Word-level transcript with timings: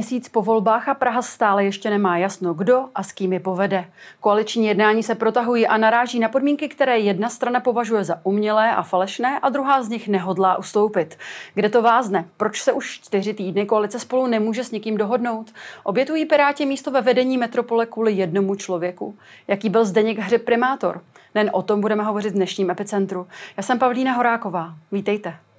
měsíc 0.00 0.28
po 0.28 0.42
volbách 0.42 0.88
a 0.88 0.94
Praha 0.94 1.22
stále 1.22 1.64
ještě 1.64 1.90
nemá 1.90 2.18
jasno, 2.18 2.54
kdo 2.54 2.84
a 2.94 3.02
s 3.02 3.12
kým 3.12 3.32
je 3.32 3.40
povede. 3.40 3.84
Koaliční 4.20 4.66
jednání 4.66 5.02
se 5.02 5.14
protahují 5.14 5.66
a 5.66 5.76
naráží 5.76 6.18
na 6.18 6.28
podmínky, 6.28 6.68
které 6.68 6.98
jedna 6.98 7.28
strana 7.28 7.60
považuje 7.60 8.04
za 8.04 8.20
umělé 8.22 8.74
a 8.74 8.82
falešné 8.82 9.38
a 9.42 9.48
druhá 9.48 9.82
z 9.82 9.88
nich 9.88 10.08
nehodlá 10.08 10.58
ustoupit. 10.58 11.18
Kde 11.54 11.68
to 11.68 11.82
vázne? 11.82 12.28
Proč 12.36 12.62
se 12.62 12.72
už 12.72 13.00
čtyři 13.00 13.34
týdny 13.34 13.66
koalice 13.66 13.98
spolu 13.98 14.26
nemůže 14.26 14.64
s 14.64 14.70
někým 14.70 14.96
dohodnout? 14.96 15.52
Obětují 15.82 16.26
Piráti 16.26 16.66
místo 16.66 16.90
ve 16.90 17.00
vedení 17.00 17.38
metropole 17.38 17.86
kvůli 17.86 18.12
jednomu 18.12 18.54
člověku. 18.54 19.16
Jaký 19.48 19.68
byl 19.68 19.84
Zdeněk 19.84 20.18
Hřeb 20.18 20.44
primátor? 20.44 21.00
Nen 21.34 21.50
o 21.52 21.62
tom 21.62 21.80
budeme 21.80 22.02
hovořit 22.02 22.30
v 22.30 22.36
dnešním 22.36 22.70
epicentru. 22.70 23.26
Já 23.56 23.62
jsem 23.62 23.78
Pavlína 23.78 24.12
Horáková. 24.12 24.74
Vítejte. 24.92 25.49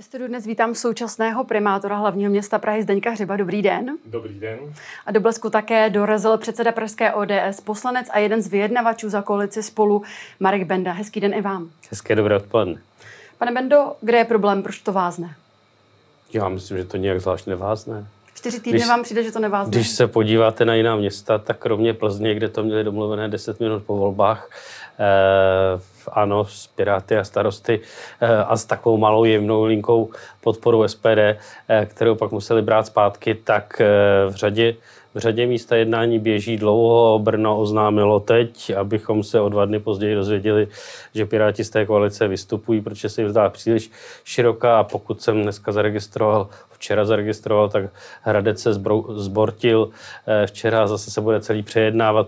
Ve 0.00 0.04
studiu 0.04 0.28
dnes 0.28 0.46
vítám 0.46 0.74
současného 0.74 1.44
primátora 1.44 1.96
hlavního 1.96 2.30
města 2.30 2.58
Prahy 2.58 2.82
Zdeňka 2.82 3.10
Hřiba. 3.10 3.36
Dobrý 3.36 3.62
den. 3.62 3.98
Dobrý 4.06 4.40
den. 4.40 4.58
A 5.06 5.12
do 5.12 5.20
blesku 5.20 5.50
také 5.50 5.90
dorazil 5.90 6.38
předseda 6.38 6.72
Pražské 6.72 7.12
ODS, 7.12 7.60
poslanec 7.64 8.06
a 8.10 8.18
jeden 8.18 8.42
z 8.42 8.48
vyjednavačů 8.48 9.08
za 9.08 9.22
koalici 9.22 9.62
spolu 9.62 10.02
Marek 10.40 10.64
Benda. 10.64 10.92
Hezký 10.92 11.20
den 11.20 11.34
i 11.34 11.40
vám. 11.40 11.70
Hezké 11.90 12.14
dobré 12.14 12.36
odpoledne. 12.36 12.80
Pane 13.38 13.52
Bendo, 13.52 13.96
kde 14.00 14.18
je 14.18 14.24
problém, 14.24 14.62
proč 14.62 14.78
to 14.78 14.92
vázne? 14.92 15.34
Já 16.32 16.48
myslím, 16.48 16.78
že 16.78 16.84
to 16.84 16.96
nějak 16.96 17.20
zvlášť 17.20 17.46
nevázne. 17.46 18.06
Čtyři 18.34 18.60
týdny 18.60 18.78
když, 18.78 18.88
vám 18.88 19.02
přijde, 19.02 19.22
že 19.22 19.32
to 19.32 19.38
nevázne? 19.38 19.70
Když 19.70 19.88
se 19.88 20.06
podíváte 20.06 20.64
na 20.64 20.74
jiná 20.74 20.96
města, 20.96 21.38
tak 21.38 21.58
kromě 21.58 21.94
Plzně, 21.94 22.34
kde 22.34 22.48
to 22.48 22.62
měli 22.62 22.84
domluvené 22.84 23.28
10 23.28 23.60
minut 23.60 23.82
po 23.86 23.96
volbách, 23.96 24.50
ano, 26.12 26.44
s 26.44 26.66
Piráty 26.66 27.16
a 27.16 27.24
starosty 27.24 27.80
eh, 28.20 28.36
a 28.36 28.56
s 28.56 28.64
takovou 28.64 28.96
malou 28.96 29.24
jemnou 29.24 29.64
linkou 29.64 30.10
podporu 30.40 30.88
SPD, 30.88 31.18
eh, 31.18 31.86
kterou 31.86 32.14
pak 32.14 32.30
museli 32.30 32.62
brát 32.62 32.86
zpátky, 32.86 33.34
tak 33.34 33.80
eh, 33.80 33.86
v 34.30 34.34
řadě 34.34 34.74
v 35.14 35.18
řadě 35.18 35.46
místa 35.46 35.76
jednání 35.76 36.18
běží 36.18 36.56
dlouho. 36.56 37.18
Brno 37.18 37.58
oznámilo 37.58 38.20
teď, 38.20 38.72
abychom 38.76 39.22
se 39.22 39.40
o 39.40 39.48
dva 39.48 39.64
dny 39.64 39.80
později 39.80 40.14
dozvěděli, 40.14 40.68
že 41.14 41.26
Piráti 41.26 41.64
z 41.64 41.70
té 41.70 41.86
koalice 41.86 42.28
vystupují, 42.28 42.80
protože 42.80 43.08
se 43.08 43.22
jim 43.22 43.30
zdá 43.30 43.48
příliš 43.48 43.90
široká. 44.24 44.78
A 44.78 44.84
pokud 44.84 45.22
jsem 45.22 45.42
dneska 45.42 45.72
zaregistroval, 45.72 46.48
včera 46.70 47.04
zaregistroval, 47.04 47.68
tak 47.68 47.84
Hradec 48.22 48.62
se 48.62 48.74
zbortil. 49.16 49.90
Včera 50.46 50.86
zase 50.86 51.10
se 51.10 51.20
bude 51.20 51.40
celý 51.40 51.62
přejednávat. 51.62 52.26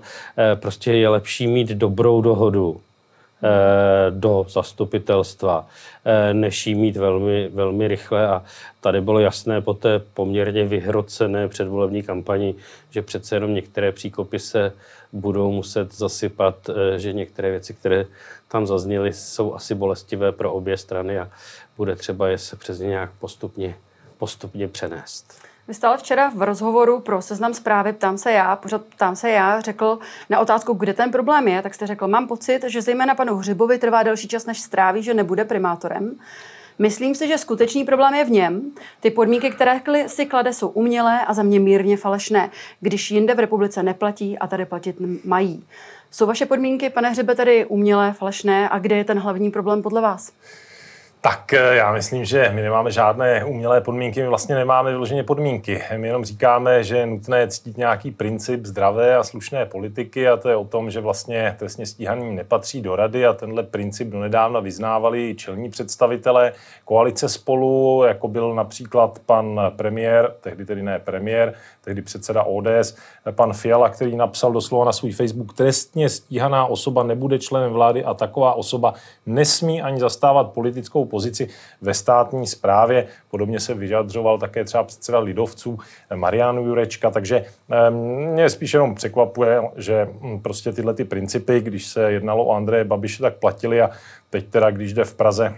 Prostě 0.55 0.93
je 0.93 1.09
lepší 1.09 1.47
mít 1.47 1.69
dobrou 1.69 2.21
dohodu, 2.21 2.62
Eh, 3.45 4.11
do 4.11 4.47
zastupitelstva, 4.49 5.67
eh, 6.05 6.35
než 6.35 6.67
jí 6.67 6.75
mít 6.75 6.97
velmi, 6.97 7.49
velmi 7.49 7.89
rychle. 7.89 8.29
A 8.29 8.45
tady 8.81 9.01
bylo 9.01 9.21
jasné 9.21 9.61
po 9.61 9.75
té 9.75 9.99
poměrně 9.99 10.65
vyhrocené 10.65 11.49
předvolební 11.49 12.03
kampani, 12.03 12.55
že 12.91 13.03
přece 13.03 13.37
jenom 13.37 13.55
některé 13.55 13.93
příkopy 13.93 14.39
se 14.39 14.73
budou 15.13 15.53
muset 15.53 15.95
zasypat, 15.95 16.71
eh, 16.71 16.99
že 16.99 17.13
některé 17.13 17.51
věci, 17.51 17.75
které 17.75 18.07
tam 18.49 18.67
zazněly, 18.67 19.13
jsou 19.13 19.55
asi 19.55 19.75
bolestivé 19.75 20.33
pro 20.33 20.53
obě 20.53 20.77
strany 20.77 21.19
a 21.19 21.31
bude 21.77 21.97
třeba 21.97 22.29
je 22.29 22.39
se 22.39 22.57
přes 22.57 22.79
ně 22.79 22.87
nějak 22.87 23.11
postupně, 23.19 23.75
postupně 24.19 24.69
přenést. 24.69 25.52
Vy 25.69 25.75
stále 25.75 25.99
včera 25.99 26.31
v 26.35 26.43
rozhovoru 26.43 27.01
pro 27.01 27.23
seznam 27.23 27.55
zprávy 27.55 27.93
Ptám 27.93 28.19
se 28.19 28.33
já, 28.33 28.57
pořád 28.57 28.83
Ptám 28.85 29.17
se 29.17 29.31
já, 29.31 29.61
řekl 29.61 29.99
na 30.31 30.41
otázku, 30.41 30.73
kde 30.73 30.95
ten 30.95 31.11
problém 31.11 31.49
je, 31.49 31.63
tak 31.63 31.75
jste 31.75 31.87
řekl, 31.87 32.09
mám 32.09 32.29
pocit, 32.29 32.61
že 32.67 32.83
zejména 32.83 33.15
panu 33.15 33.37
Hřibovi 33.37 33.79
trvá 33.79 34.03
delší 34.03 34.29
čas, 34.29 34.47
než 34.47 34.61
stráví, 34.61 35.03
že 35.03 35.15
nebude 35.15 35.45
primátorem. 35.45 36.17
Myslím 36.79 37.15
si, 37.15 37.29
že 37.29 37.39
skutečný 37.39 37.85
problém 37.85 38.15
je 38.15 38.25
v 38.25 38.31
něm. 38.31 38.73
Ty 39.01 39.11
podmínky, 39.11 39.51
které 39.51 39.81
si 40.07 40.27
klade, 40.27 40.53
jsou 40.53 40.69
umělé 40.69 41.25
a 41.25 41.35
za 41.35 41.43
mě 41.43 41.61
mírně 41.61 41.97
falešné, 41.97 42.51
když 42.81 43.11
jinde 43.11 43.35
v 43.35 43.39
republice 43.39 43.83
neplatí 43.83 44.39
a 44.39 44.47
tady 44.47 44.65
platit 44.65 44.97
mají. 45.25 45.65
Jsou 46.11 46.27
vaše 46.27 46.47
podmínky, 46.47 46.91
pane 46.91 47.11
Hřibe, 47.11 47.35
tady 47.35 47.65
umělé, 47.67 48.13
falešné 48.13 48.69
a 48.69 48.79
kde 48.79 48.97
je 48.97 49.05
ten 49.05 49.19
hlavní 49.19 49.51
problém 49.51 49.83
podle 49.83 50.01
vás? 50.01 50.33
Tak 51.25 51.53
eh, 51.53 51.77
já 51.77 51.93
myslím, 51.93 52.25
že 52.25 52.51
my 52.55 52.63
nemáme 52.63 52.91
žádné 52.91 53.45
umělé 53.45 53.81
podmínky, 53.81 54.23
my 54.23 54.29
vlastně 54.29 54.55
nemáme 54.55 54.91
vyloženě 54.91 55.23
podmínky. 55.23 55.83
My 55.97 56.07
jenom 56.07 56.25
říkáme, 56.25 56.85
že 56.85 56.97
je 56.97 57.07
nutné 57.07 57.49
ctít 57.49 57.77
nějaký 57.77 58.11
princip 58.11 58.67
zdravé 58.67 59.17
a 59.17 59.23
slušné 59.23 59.67
politiky 59.67 60.29
a 60.29 60.37
to 60.37 60.49
je 60.49 60.57
o 60.57 60.65
tom, 60.65 60.91
že 60.91 61.01
vlastně 61.01 61.57
trestně 61.59 61.87
stíhaný 61.87 62.35
nepatří 62.35 62.83
do 62.83 62.97
rady 62.97 63.27
a 63.27 63.33
tenhle 63.33 63.63
princip 63.63 64.09
donedávna 64.09 64.61
vyznávali 64.61 65.35
čelní 65.35 65.71
představitelé 65.71 66.53
koalice 66.85 67.29
spolu, 67.29 68.03
jako 68.07 68.29
byl 68.29 68.55
například 68.55 69.19
pan 69.27 69.61
premiér, 69.77 70.35
tehdy 70.41 70.65
tedy 70.65 70.83
ne 70.83 70.99
premiér, 70.99 71.55
tehdy 71.85 72.03
předseda 72.03 72.43
ODS, 72.43 72.97
pan 73.31 73.53
Fiala, 73.53 73.89
který 73.89 74.17
napsal 74.17 74.53
doslova 74.53 74.85
na 74.85 74.93
svůj 74.93 75.13
Facebook, 75.13 75.55
trestně 75.55 76.09
stíhaná 76.09 76.67
osoba 76.67 77.03
nebude 77.03 77.39
členem 77.39 77.73
vlády 77.73 78.05
a 78.05 78.15
taková 78.15 78.55
osoba 78.55 78.95
nesmí 79.27 79.83
ani 79.83 80.01
zastávat 80.01 80.53
politickou 80.53 81.12
pozici 81.13 81.49
ve 81.81 81.95
státní 81.95 82.47
správě. 82.47 83.07
Podobně 83.31 83.61
se 83.61 83.75
vyjadřoval 83.75 84.39
také 84.39 84.65
třeba 84.65 84.83
předseda 84.85 85.19
lidovců 85.19 85.79
Marian 86.15 86.57
Jurečka, 86.57 87.11
takže 87.11 87.45
mě 88.33 88.51
spíš 88.51 88.75
jenom 88.75 88.95
překvapuje, 88.95 89.63
že 89.77 90.09
hm, 90.11 90.41
prostě 90.41 90.73
tyhle 90.73 90.95
ty 90.95 91.05
principy, 91.05 91.61
když 91.61 91.87
se 91.87 92.13
jednalo 92.13 92.45
o 92.45 92.57
Andreje 92.57 92.85
Babiše, 92.85 93.23
tak 93.23 93.37
platili 93.37 93.83
a 93.83 93.91
teď 94.31 94.49
teda, 94.49 94.71
když 94.71 94.93
jde 94.93 95.05
v 95.05 95.15
Praze 95.15 95.55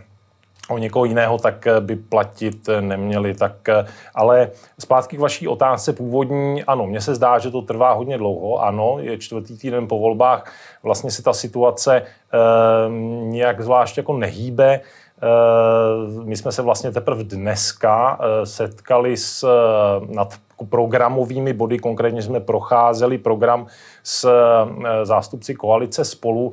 o 0.69 0.78
někoho 0.78 1.04
jiného, 1.04 1.38
tak 1.38 1.66
by 1.81 1.97
platit 1.97 2.69
neměli. 2.81 3.34
Tak, 3.34 3.69
ale 4.14 4.50
zpátky 4.78 5.16
k 5.16 5.20
vaší 5.20 5.48
otázce 5.48 5.93
původní, 5.93 6.64
ano, 6.64 6.87
mně 6.87 7.00
se 7.00 7.14
zdá, 7.14 7.38
že 7.38 7.50
to 7.50 7.62
trvá 7.62 7.93
hodně 7.93 8.19
dlouho, 8.19 8.62
ano, 8.62 8.97
je 9.00 9.19
čtvrtý 9.19 9.59
týden 9.59 9.88
po 9.88 9.98
volbách, 9.98 10.53
vlastně 10.82 11.10
se 11.10 11.22
ta 11.22 11.32
situace 11.32 11.97
e, 11.97 12.04
nějak 13.28 13.60
zvlášť 13.60 13.97
jako 13.97 14.16
nehýbe. 14.16 14.81
Eh, 15.24 16.24
my 16.24 16.36
jsme 16.36 16.52
se 16.52 16.62
vlastně 16.62 16.92
teprve 16.92 17.24
dneska 17.24 18.18
eh, 18.20 18.46
setkali 18.46 19.16
s 19.16 19.44
eh, 19.44 20.14
nad 20.14 20.34
programovými 20.68 21.52
body, 21.52 21.78
konkrétně 21.78 22.22
jsme 22.22 22.40
procházeli 22.40 23.18
program 23.18 23.66
s 24.02 24.28
zástupci 25.02 25.54
koalice 25.54 26.04
spolu 26.04 26.52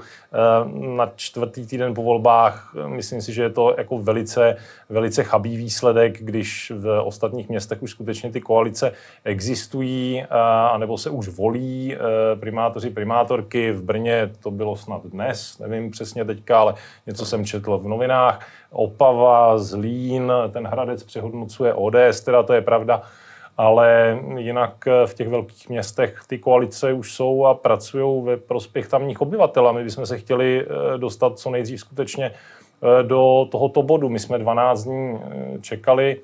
na 0.74 1.12
čtvrtý 1.16 1.68
týden 1.68 1.94
po 1.94 2.04
volbách. 2.04 2.74
Myslím 2.88 3.22
si, 3.22 3.34
že 3.34 3.44
je 3.44 3.50
to 3.50 3.76
jako 3.78 3.98
velice, 3.98 4.56
velice 4.90 5.24
chabý 5.24 5.58
výsledek, 5.58 6.24
když 6.24 6.72
v 6.76 7.02
ostatních 7.02 7.50
městech 7.50 7.84
už 7.84 7.92
skutečně 7.92 8.32
ty 8.32 8.42
koalice 8.42 8.92
existují, 9.24 10.24
anebo 10.72 10.98
se 10.98 11.10
už 11.10 11.28
volí 11.28 11.98
primátoři, 12.40 12.90
primátorky. 12.90 13.72
V 13.72 13.84
Brně 13.84 14.32
to 14.44 14.52
bylo 14.52 14.76
snad 14.76 15.06
dnes, 15.06 15.60
nevím 15.60 15.92
přesně 15.92 16.26
teďka, 16.26 16.60
ale 16.60 16.74
něco 17.08 17.26
jsem 17.26 17.46
četl 17.46 17.78
v 17.78 17.88
novinách. 17.88 18.46
Opava, 18.72 19.58
Zlín, 19.58 20.32
ten 20.52 20.68
Hradec 20.68 21.04
přehodnocuje 21.04 21.74
ODS, 21.74 22.22
teda 22.26 22.44
to 22.44 22.54
je 22.54 22.62
pravda, 22.62 23.02
ale 23.58 24.20
jinak 24.38 24.86
v 25.06 25.14
těch 25.14 25.30
velkých 25.30 25.70
městech 25.70 26.20
ty 26.28 26.38
koalice 26.38 26.94
už 26.94 27.14
jsou 27.14 27.46
a 27.46 27.54
pracují 27.54 28.26
ve 28.26 28.38
prospěch 28.38 28.88
tamních 28.88 29.22
obyvatel 29.22 29.68
a 29.68 29.72
my 29.72 29.84
bychom 29.84 30.06
se 30.06 30.18
chtěli 30.18 30.66
eh, 30.66 30.98
dostat 30.98 31.40
co 31.40 31.50
nejdřív 31.50 31.80
skutečně 31.80 32.26
eh, 32.32 33.04
do 33.04 33.48
tohoto 33.52 33.84
bodu. 33.84 34.10
My 34.10 34.20
jsme 34.20 34.38
12 34.38 34.84
dní 34.84 35.20
eh, 35.22 35.60
čekali, 35.62 36.18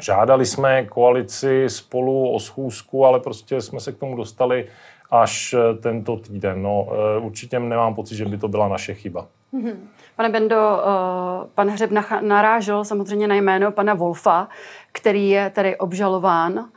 žádali 0.00 0.46
jsme 0.46 0.84
koalici 0.84 1.64
spolu 1.68 2.30
o 2.30 2.40
schůzku, 2.40 3.06
ale 3.06 3.20
prostě 3.20 3.60
jsme 3.60 3.80
se 3.80 3.92
k 3.92 3.98
tomu 3.98 4.16
dostali 4.16 4.66
až 5.10 5.54
tento 5.80 6.16
týden. 6.16 6.62
No, 6.62 6.88
určitě 7.20 7.58
nemám 7.58 7.94
pocit, 7.94 8.16
že 8.16 8.24
by 8.24 8.38
to 8.38 8.48
byla 8.48 8.68
naše 8.68 8.94
chyba. 8.94 9.26
Mm-hmm. 9.54 9.76
Pane 10.16 10.28
Bendo, 10.28 10.56
uh, 10.56 11.48
pan 11.54 11.68
Hřeb 11.68 11.90
narážel 12.20 12.84
samozřejmě 12.84 13.28
na 13.28 13.34
jméno 13.34 13.72
pana 13.72 13.94
Wolfa, 13.94 14.48
který 14.92 15.30
je 15.30 15.50
tedy 15.50 15.76
obžalován, 15.76 16.68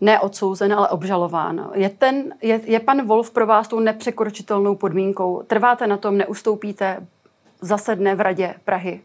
ne 0.00 0.20
odsouzen, 0.20 0.72
ale 0.72 0.88
obžalován. 0.88 1.70
Je, 1.74 1.88
ten, 1.88 2.34
je, 2.42 2.60
je 2.64 2.80
pan 2.80 3.06
Wolf 3.06 3.30
pro 3.30 3.46
vás 3.46 3.68
tou 3.68 3.80
nepřekročitelnou 3.80 4.74
podmínkou? 4.74 5.42
Trváte 5.46 5.86
na 5.86 5.96
tom, 5.96 6.18
neustoupíte, 6.18 7.06
zasedne 7.60 8.14
v 8.14 8.20
radě 8.20 8.54
Prahy? 8.64 9.00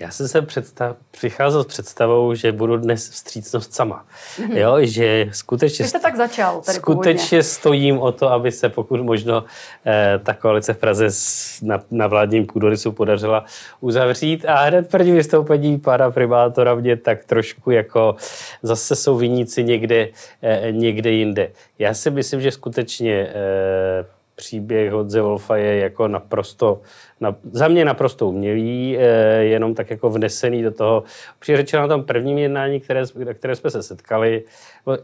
Já 0.00 0.10
jsem 0.10 0.28
se 0.28 0.42
představ, 0.42 0.96
přicházel 1.10 1.64
s 1.64 1.66
představou, 1.66 2.34
že 2.34 2.52
budu 2.52 2.76
dnes 2.76 3.10
vstřícnost 3.10 3.74
sama. 3.74 4.06
Mm-hmm. 4.36 4.56
Jo, 4.56 4.76
že 4.80 5.28
skutečně... 5.32 5.82
Vy 5.82 5.88
jste 5.88 5.98
tak 5.98 6.16
začal. 6.16 6.60
Tady 6.60 6.78
skutečně 6.78 7.38
původně. 7.38 7.42
stojím 7.42 7.98
o 7.98 8.12
to, 8.12 8.32
aby 8.32 8.52
se 8.52 8.68
pokud 8.68 9.00
možno 9.00 9.44
eh, 9.86 10.20
ta 10.22 10.34
koalice 10.34 10.74
v 10.74 10.78
Praze 10.78 11.06
s, 11.10 11.58
na, 11.62 11.80
na 11.90 12.06
vládním 12.06 12.46
půdorysu 12.46 12.92
podařila 12.92 13.44
uzavřít. 13.80 14.44
A 14.44 14.62
hned 14.62 14.90
první 14.90 15.12
vystoupení 15.12 15.78
pana 15.78 16.10
primátora 16.10 16.74
mě 16.74 16.96
tak 16.96 17.24
trošku 17.24 17.70
jako 17.70 18.16
zase 18.62 18.96
jsou 18.96 19.16
viníci 19.16 19.64
někde, 19.64 20.08
eh, 20.42 20.72
někde 20.72 21.10
jinde. 21.10 21.50
Já 21.78 21.94
si 21.94 22.10
myslím, 22.10 22.40
že 22.40 22.50
skutečně 22.50 23.14
eh, 23.14 24.17
příběh 24.38 24.92
Hodze 24.92 25.22
Wolfa 25.22 25.56
je 25.56 25.76
jako 25.76 26.08
naprosto, 26.08 26.80
na, 27.20 27.36
za 27.52 27.68
mě 27.68 27.84
naprosto 27.84 28.28
umělý, 28.28 28.98
e, 28.98 29.04
jenom 29.44 29.74
tak 29.74 29.90
jako 29.90 30.10
vnesený 30.10 30.62
do 30.62 30.70
toho. 30.70 31.04
Přiřečeno 31.38 31.82
na 31.82 31.88
tom 31.88 32.04
prvním 32.04 32.38
jednání, 32.38 32.80
které, 32.80 33.02
které 33.34 33.56
jsme 33.56 33.70
se 33.70 33.82
setkali, 33.82 34.44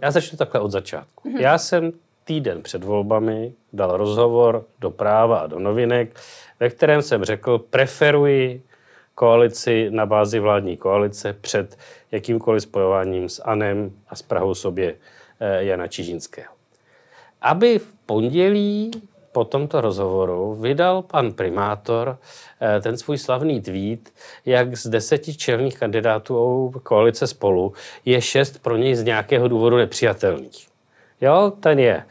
já 0.02 0.10
začnu 0.10 0.38
takhle 0.38 0.60
od 0.60 0.70
začátku. 0.70 1.28
Mm-hmm. 1.28 1.40
Já 1.40 1.58
jsem 1.58 1.92
týden 2.24 2.62
před 2.62 2.84
volbami 2.84 3.52
dal 3.72 3.96
rozhovor 3.96 4.64
do 4.80 4.90
práva 4.90 5.38
a 5.38 5.46
do 5.46 5.58
novinek, 5.58 6.20
ve 6.60 6.70
kterém 6.70 7.02
jsem 7.02 7.24
řekl, 7.24 7.58
preferuji 7.58 8.62
koalici 9.14 9.90
na 9.90 10.06
bázi 10.06 10.40
vládní 10.40 10.76
koalice 10.76 11.32
před 11.32 11.78
jakýmkoliv 12.12 12.62
spojováním 12.62 13.28
s 13.28 13.42
ANEM 13.44 13.92
a 14.08 14.16
s 14.16 14.22
Prahou 14.22 14.54
sobě 14.54 14.94
eh, 15.40 15.64
Jana 15.64 15.86
Čižinského. 15.86 16.54
Aby 17.40 17.78
v 17.78 17.94
pondělí 18.06 18.90
po 19.34 19.44
tomto 19.44 19.80
rozhovoru 19.80 20.54
vydal 20.54 21.02
pan 21.02 21.32
primátor 21.32 22.18
eh, 22.60 22.80
ten 22.80 22.98
svůj 22.98 23.18
slavný 23.18 23.60
tweet, 23.60 24.14
jak 24.46 24.76
z 24.76 24.86
deseti 24.86 25.34
čelných 25.34 25.78
kandidátů 25.78 26.70
koalice 26.82 27.26
spolu 27.26 27.72
je 28.04 28.20
šest 28.20 28.62
pro 28.62 28.76
něj 28.76 28.94
z 28.94 29.04
nějakého 29.04 29.48
důvodu 29.48 29.76
nepřijatelných. 29.76 30.66
Jo, 31.20 31.52
ten 31.60 31.78
je. 31.78 32.04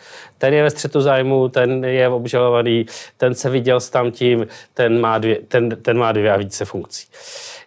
Ten 0.44 0.54
je 0.54 0.63
ve 0.63 0.69
střetu 0.69 1.01
zájmu, 1.01 1.50
ten 1.50 1.86
je 1.86 2.10
obžalovaný, 2.10 2.86
ten 3.18 3.36
se 3.36 3.50
viděl 3.50 3.80
s 3.80 3.90
tamtím, 3.90 4.48
ten 4.74 5.01
má 5.01 5.18
dvě, 5.18 5.40
ten, 5.48 5.69
ten 5.69 5.98
má 5.98 6.12
dvě 6.12 6.31
a 6.31 6.38
více 6.38 6.66
funkcí. 6.66 7.07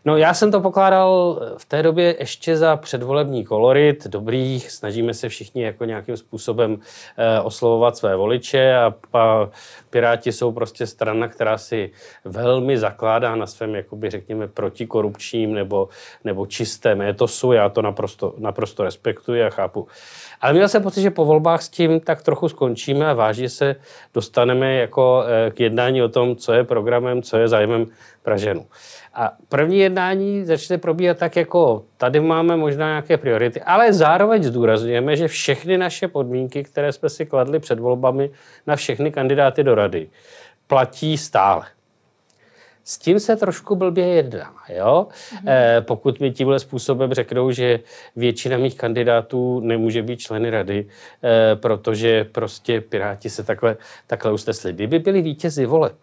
No 0.05 0.17
já 0.17 0.34
jsem 0.34 0.50
to 0.50 0.61
pokládal 0.61 1.40
v 1.56 1.64
té 1.64 1.82
době 1.82 2.17
ještě 2.19 2.56
za 2.56 2.76
předvolební 2.76 3.44
kolorit, 3.44 4.06
dobrý, 4.06 4.61
snažíme 4.61 5.14
se 5.14 5.28
všichni 5.28 5.62
jako 5.62 5.84
nějakým 5.84 6.17
způsobem 6.17 6.78
eh, 7.17 7.40
oslovovat 7.40 7.96
své 7.96 8.17
voliče 8.17 8.76
a, 8.76 8.94
a 9.12 9.49
Piráti 9.90 10.32
jsou 10.32 10.52
prostě 10.52 10.87
strana, 10.87 11.29
která 11.29 11.58
si 11.58 11.90
velmi 12.25 12.79
zakládá 12.79 13.37
na 13.37 13.46
svém, 13.46 13.75
jakoby 13.75 14.11
řekněme, 14.11 14.49
protikorupčním 14.49 15.55
nebo, 15.55 15.88
nebo 16.25 16.46
čistém 16.46 17.02
etosu, 17.02 17.52
já 17.52 17.69
to 17.69 17.82
naprosto, 17.82 18.34
naprosto 18.38 18.84
respektuji 18.84 19.43
a 19.43 19.50
chápu. 19.50 19.88
Ale 20.40 20.52
měl 20.52 20.69
jsem 20.69 20.82
pocit, 20.82 21.02
že 21.02 21.11
po 21.11 21.25
volbách 21.25 21.62
s 21.62 21.69
tím 21.69 22.00
tak 22.00 22.22
trochu 22.22 22.49
skončíme 22.66 23.06
a 23.06 23.14
vážně 23.14 23.48
se 23.48 23.76
dostaneme 24.14 24.74
jako 24.74 25.24
eh, 25.26 25.50
k 25.50 25.60
jednání 25.60 26.02
o 26.02 26.08
tom, 26.08 26.36
co 26.36 26.52
je 26.52 26.64
programem, 26.64 27.22
co 27.22 27.36
je 27.36 27.48
zájmem 27.48 27.86
Praženů. 28.22 28.66
A 29.14 29.32
první 29.48 29.78
jednání 29.78 30.44
začne 30.44 30.78
probíhat 30.78 31.18
tak, 31.18 31.36
jako 31.36 31.84
tady 31.96 32.20
máme 32.20 32.56
možná 32.56 32.86
nějaké 32.86 33.16
priority, 33.16 33.62
ale 33.62 33.92
zároveň 33.92 34.42
zdůrazňujeme, 34.42 35.16
že 35.16 35.28
všechny 35.28 35.78
naše 35.78 36.08
podmínky, 36.08 36.64
které 36.64 36.92
jsme 36.92 37.08
si 37.08 37.26
kladli 37.26 37.58
před 37.58 37.78
volbami 37.78 38.30
na 38.66 38.76
všechny 38.76 39.12
kandidáty 39.12 39.62
do 39.64 39.74
rady, 39.74 40.08
platí 40.66 41.19
stále. 41.19 41.75
S 42.88 42.98
tím 42.98 43.20
se 43.20 43.36
trošku 43.36 43.76
blbě 43.76 44.06
jedná. 44.06 44.54
Jo? 44.68 45.06
Mhm. 45.32 45.48
E, 45.48 45.80
pokud 45.80 46.20
mi 46.20 46.32
tímhle 46.32 46.58
způsobem 46.58 47.14
řeknou, 47.14 47.50
že 47.50 47.80
většina 48.16 48.56
mých 48.56 48.76
kandidátů 48.76 49.60
nemůže 49.60 50.02
být 50.02 50.20
členy 50.20 50.50
rady, 50.50 50.86
e, 51.24 51.56
protože 51.56 52.24
prostě 52.24 52.80
Piráti 52.80 53.30
se 53.30 53.42
takhle, 53.42 53.76
takhle 54.06 54.32
usnesli. 54.32 54.72
Kdyby 54.72 54.98
byli 54.98 55.22
vítězi 55.22 55.66
voleb, 55.66 55.96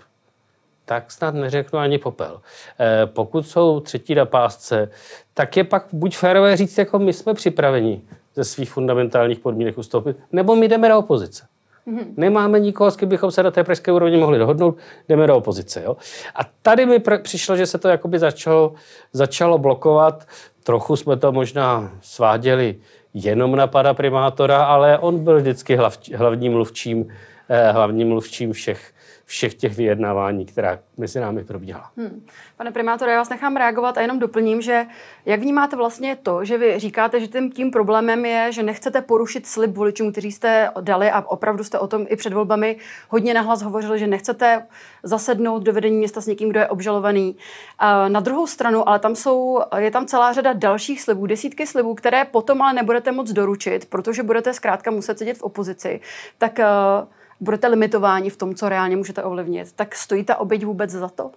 tak 0.86 1.12
snad 1.12 1.36
neřeknu 1.36 1.80
ani 1.80 1.98
popel. 1.98 2.42
E, 2.80 3.06
pokud 3.06 3.48
jsou 3.48 3.80
třetí 3.80 4.16
na 4.16 4.26
pásce, 4.26 4.90
tak 5.34 5.58
je 5.58 5.64
pak 5.64 5.88
buď 5.92 6.18
férové 6.18 6.58
říct, 6.58 6.78
jako 6.78 7.00
my 7.00 7.14
jsme 7.14 7.34
připraveni 7.34 8.02
ze 8.36 8.44
svých 8.44 8.72
fundamentálních 8.72 9.40
podmínek 9.40 9.78
ustoupit, 9.78 10.18
nebo 10.32 10.56
my 10.56 10.68
jdeme 10.68 10.90
do 10.90 10.98
opozice. 10.98 11.46
Mm-hmm. 11.88 12.14
Nemáme 12.18 12.60
nikoho, 12.60 12.92
s 12.92 12.96
kým 12.96 13.10
bychom 13.10 13.32
se 13.32 13.44
na 13.44 13.52
té 13.52 13.64
pražské 13.64 13.92
úrovni 13.92 14.18
mohli 14.18 14.40
dohodnout, 14.40 14.78
jdeme 15.10 15.28
do 15.28 15.38
opozice. 15.38 15.84
Jo? 15.84 15.98
A 16.36 16.40
tady 16.62 16.86
mi 16.86 16.98
pr- 16.98 17.22
přišlo, 17.22 17.56
že 17.58 17.66
se 17.66 17.78
to 17.78 17.88
jakoby 17.88 18.20
začalo, 18.20 18.74
začalo 19.14 19.58
blokovat. 19.58 20.28
Trochu 20.64 20.96
jsme 20.96 21.18
to 21.18 21.32
možná 21.32 21.92
sváděli 22.02 22.76
jenom 23.14 23.56
na 23.56 23.68
pana 23.68 23.94
primátora, 23.94 24.66
ale 24.66 24.98
on 24.98 25.24
byl 25.24 25.38
vždycky 25.38 25.76
hlav, 25.76 26.00
hlavním 26.16 26.52
mluvčím, 26.52 27.08
eh, 27.50 27.72
hlavním 27.72 28.08
mluvčím 28.08 28.54
všech 28.54 28.93
všech 29.26 29.54
těch 29.54 29.78
vyjednávání, 29.78 30.46
která 30.46 30.80
mezi 30.98 31.20
námi 31.20 31.44
probíhala. 31.44 31.92
Hmm. 31.98 32.26
Pane 32.58 32.72
primátore, 32.72 33.12
já 33.12 33.18
vás 33.18 33.30
nechám 33.30 33.56
reagovat 33.56 33.98
a 33.98 34.02
jenom 34.02 34.20
doplním, 34.20 34.62
že 34.62 34.86
jak 35.26 35.40
vnímáte 35.40 35.76
vlastně 35.76 36.16
to, 36.16 36.46
že 36.46 36.58
vy 36.58 36.80
říkáte, 36.80 37.20
že 37.20 37.28
tím, 37.28 37.52
tím 37.52 37.72
problémem 37.72 38.26
je, 38.26 38.52
že 38.52 38.64
nechcete 38.64 39.02
porušit 39.02 39.48
slib 39.48 39.76
voličům, 39.76 40.12
kteří 40.12 40.32
jste 40.32 40.70
dali 40.82 41.12
a 41.12 41.22
opravdu 41.22 41.64
jste 41.64 41.80
o 41.80 41.88
tom 41.88 42.06
i 42.10 42.16
před 42.16 42.34
volbami 42.34 42.78
hodně 43.10 43.34
nahlas 43.34 43.62
hovořili, 43.62 44.00
že 44.00 44.08
nechcete 44.08 44.66
zasednout 45.04 45.64
do 45.64 45.74
vedení 45.74 45.98
města 45.98 46.22
s 46.22 46.28
někým, 46.28 46.50
kdo 46.50 46.60
je 46.60 46.68
obžalovaný. 46.68 47.38
A 47.80 48.10
na 48.10 48.20
druhou 48.20 48.48
stranu, 48.48 48.90
ale 48.90 49.00
tam 49.00 49.16
jsou, 49.16 49.62
je 49.78 49.92
tam 49.92 50.06
celá 50.06 50.34
řada 50.34 50.54
dalších 50.54 51.02
slibů, 51.02 51.26
desítky 51.26 51.68
slibů, 51.68 51.96
které 51.96 52.26
potom 52.26 52.62
ale 52.62 52.74
nebudete 52.74 53.12
moc 53.12 53.32
doručit, 53.32 53.86
protože 53.86 54.24
budete 54.24 54.54
zkrátka 54.54 54.92
muset 54.92 55.18
sedět 55.18 55.38
v 55.38 55.42
opozici. 55.42 56.02
Tak 56.38 56.60
uh, 56.60 57.08
budete 57.44 57.68
limitováni 57.68 58.30
v 58.30 58.38
tom, 58.38 58.56
co 58.56 58.70
reálně 58.70 58.96
můžete 58.96 59.24
ovlivnit, 59.24 59.72
tak 59.72 59.96
stojí 59.96 60.24
ta 60.24 60.38
oběť 60.38 60.66
vůbec 60.66 60.90
za 60.92 61.10
to? 61.10 61.32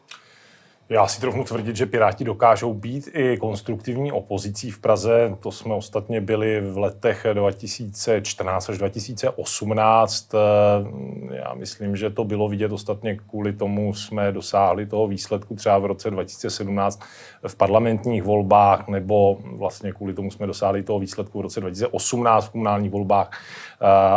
Já 0.88 1.06
si 1.06 1.20
trochu 1.20 1.44
tvrdit, 1.44 1.76
že 1.76 1.86
Piráti 1.86 2.24
dokážou 2.24 2.74
být 2.74 3.08
i 3.12 3.36
konstruktivní 3.36 4.12
opozicí 4.12 4.70
v 4.70 4.78
Praze. 4.78 5.36
To 5.40 5.52
jsme 5.52 5.74
ostatně 5.74 6.20
byli 6.20 6.60
v 6.60 6.78
letech 6.78 7.26
2014 7.32 8.70
až 8.70 8.78
2018. 8.78 10.34
Já 11.30 11.54
myslím, 11.54 11.96
že 11.96 12.10
to 12.10 12.24
bylo 12.24 12.48
vidět 12.48 12.72
ostatně 12.72 13.16
kvůli 13.16 13.52
tomu 13.52 13.94
jsme 13.94 14.32
dosáhli 14.32 14.86
toho 14.86 15.08
výsledku 15.08 15.54
třeba 15.54 15.78
v 15.78 15.86
roce 15.86 16.10
2017 16.10 17.00
v 17.46 17.56
parlamentních 17.56 18.22
volbách, 18.22 18.88
nebo 18.88 19.38
vlastně 19.56 19.92
kvůli 19.92 20.14
tomu 20.14 20.30
jsme 20.30 20.46
dosáhli 20.46 20.82
toho 20.82 20.98
výsledku 20.98 21.38
v 21.38 21.42
roce 21.42 21.60
2018 21.60 22.46
v 22.46 22.50
komunálních 22.50 22.90
volbách 22.90 23.30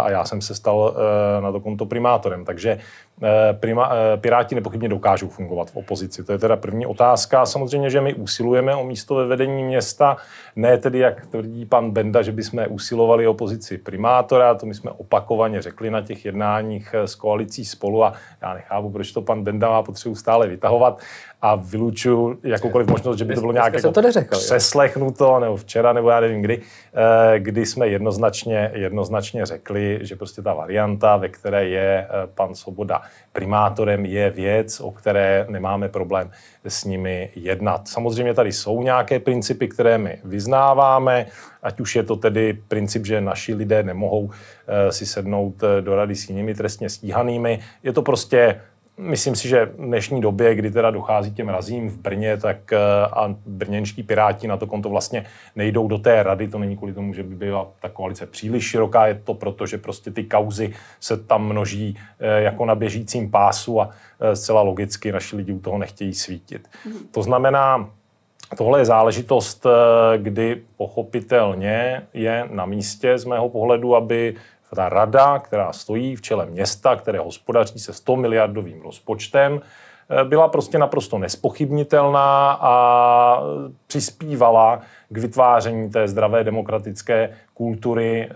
a 0.04 0.10
já 0.10 0.25
jsem 0.25 0.42
se 0.42 0.56
stal 0.56 0.95
eh, 0.95 1.42
na 1.42 1.51
to 1.51 1.60
konto 1.60 1.86
primátorem. 1.86 2.45
Takže 2.45 2.80
Eh, 3.24 3.54
prima, 3.54 3.92
eh, 3.94 4.18
Piráti 4.18 4.56
nepochybně 4.56 4.89
dokážou 4.89 5.27
fungovat 5.27 5.71
v 5.71 5.75
opozici. 5.75 6.24
To 6.24 6.31
je 6.31 6.38
teda 6.38 6.56
první 6.56 6.86
otázka. 6.86 7.45
Samozřejmě, 7.45 7.89
že 7.89 8.01
my 8.01 8.13
usilujeme 8.13 8.75
o 8.75 8.83
místo 8.83 9.16
ve 9.16 9.25
vedení 9.25 9.63
města, 9.63 10.18
ne 10.56 10.77
tedy, 10.77 11.00
jak 11.00 11.27
tvrdí 11.27 11.65
pan 11.65 11.92
Benda, 11.92 12.22
že 12.22 12.31
bychom 12.31 12.65
usilovali 12.69 13.27
o 13.27 13.33
pozici 13.33 13.77
primátora, 13.77 14.55
to 14.55 14.65
my 14.65 14.74
jsme 14.74 14.91
opakovaně 14.91 15.62
řekli 15.62 15.89
na 15.89 16.01
těch 16.01 16.25
jednáních 16.25 16.89
eh, 16.93 17.08
s 17.08 17.15
koalicí 17.15 17.65
spolu 17.65 18.03
a 18.03 18.13
já 18.41 18.53
nechápu, 18.53 18.89
proč 18.89 19.12
to 19.12 19.22
pan 19.22 19.43
Benda 19.43 19.70
má 19.70 19.84
potřebu 19.84 20.15
stále 20.15 20.48
vytahovat 20.48 21.00
a 21.41 21.55
vylučuju 21.55 22.39
jakoukoliv 22.43 22.88
možnost, 22.88 23.09
že 23.18 23.25
by 23.25 23.36
to 23.36 23.42
bylo 23.42 23.54
nějak 23.54 23.74
jako 23.74 23.92
to 23.92 24.01
neřekl, 24.01 24.38
přeslechnuto, 24.38 25.39
nebo 25.39 25.58
včera, 25.58 25.94
nebo 25.94 26.10
já 26.10 26.20
nevím 26.20 26.42
kdy, 26.42 26.62
kdy 27.38 27.66
jsme 27.66 27.88
jednoznačně, 27.88 28.72
jednoznačně 28.74 29.46
řekli, 29.46 30.00
že 30.01 30.16
prostě 30.16 30.42
ta 30.42 30.54
varianta, 30.54 31.18
ve 31.18 31.30
které 31.30 31.68
je 31.68 32.08
pan 32.34 32.56
Svoboda 32.56 33.01
primátorem 33.34 34.06
je 34.06 34.30
věc, 34.30 34.80
o 34.80 34.92
které 34.92 35.46
nemáme 35.50 35.89
problém 35.89 36.32
s 36.66 36.84
nimi 36.84 37.30
jednat. 37.36 37.88
Samozřejmě 37.88 38.34
tady 38.34 38.51
jsou 38.51 38.84
nějaké 38.84 39.20
principy, 39.20 39.68
které 39.68 39.98
my 39.98 40.20
vyznáváme, 40.24 41.25
ať 41.63 41.80
už 41.80 41.96
je 41.96 42.04
to 42.04 42.16
tedy 42.16 42.54
princip, 42.68 43.06
že 43.06 43.22
naši 43.22 43.54
lidé 43.54 43.84
nemohou 43.84 44.30
eh, 44.68 44.92
si 44.92 45.06
sednout 45.06 45.63
eh, 45.63 45.82
do 45.82 45.96
rady 45.96 46.16
s 46.16 46.30
jinými 46.30 46.54
trestně 46.56 46.89
stíhanými. 46.89 47.60
Je 47.84 47.94
to 47.94 48.01
prostě 48.01 48.62
Myslím 49.01 49.36
si, 49.36 49.48
že 49.48 49.65
v 49.65 49.75
dnešní 49.75 50.22
době, 50.22 50.56
kdy 50.56 50.72
teda 50.72 50.91
dochází 50.91 51.34
těm 51.34 51.50
razím 51.50 51.89
v 51.89 51.98
Brně, 51.98 52.38
tak 52.38 52.74
eh, 52.74 52.77
a 53.12 53.36
brněnští 53.46 54.03
piráti 54.03 54.48
na 54.48 54.58
to 54.58 54.68
konto 54.68 54.89
vlastně 54.89 55.25
nejdou 55.56 55.88
do 55.88 55.98
té 55.98 56.24
rady. 56.24 56.48
To 56.48 56.60
není 56.60 56.77
kvůli 56.77 56.94
tomu, 56.94 57.13
že 57.13 57.24
by 57.24 57.36
byla 57.36 57.68
ta 57.82 57.89
koalice 57.89 58.25
příliš 58.25 58.63
široká, 58.63 59.08
je 59.08 59.22
to 59.24 59.34
proto, 59.34 59.65
že 59.65 59.77
prostě 59.77 60.12
ty 60.12 60.24
kauzy 60.24 60.74
se 61.00 61.18
tam 61.18 61.46
množí 61.46 61.98
eh, 62.20 62.41
jako 62.41 62.65
na 62.65 62.75
běžícím 62.75 63.32
pásu 63.32 63.82
a 63.82 63.89
eh, 64.20 64.36
zcela 64.36 64.62
logicky 64.62 65.12
naši 65.12 65.36
lidi 65.36 65.53
u 65.53 65.60
toho 65.60 65.77
nechtějí 65.77 66.13
svítit. 66.13 66.68
Mm. 66.86 66.94
To 67.12 67.24
znamená, 67.24 67.89
Tohle 68.58 68.79
je 68.79 68.86
záležitost, 68.86 69.65
kdy 70.18 70.62
pochopitelně 70.77 72.01
je 72.13 72.48
na 72.51 72.65
místě 72.65 73.18
z 73.18 73.25
mého 73.25 73.50
pohledu, 73.50 73.96
aby 73.96 74.36
ta 74.75 74.89
rada, 74.89 75.39
která 75.39 75.73
stojí 75.73 76.15
v 76.15 76.21
čele 76.21 76.45
města, 76.45 76.95
které 76.95 77.19
hospodaří 77.19 77.79
se 77.79 77.93
100 77.93 78.15
miliardovým 78.15 78.81
rozpočtem, 78.81 79.61
eh, 80.09 80.23
byla 80.23 80.47
prostě 80.47 80.77
naprosto 80.77 81.17
nespochybnitelná 81.17 82.57
a 82.61 83.43
přispívala 83.88 84.81
k 85.09 85.17
vytváření 85.17 85.89
té 85.89 86.07
zdravé 86.07 86.43
demokratické 86.43 87.29
kultury, 87.53 88.29
eh, 88.29 88.33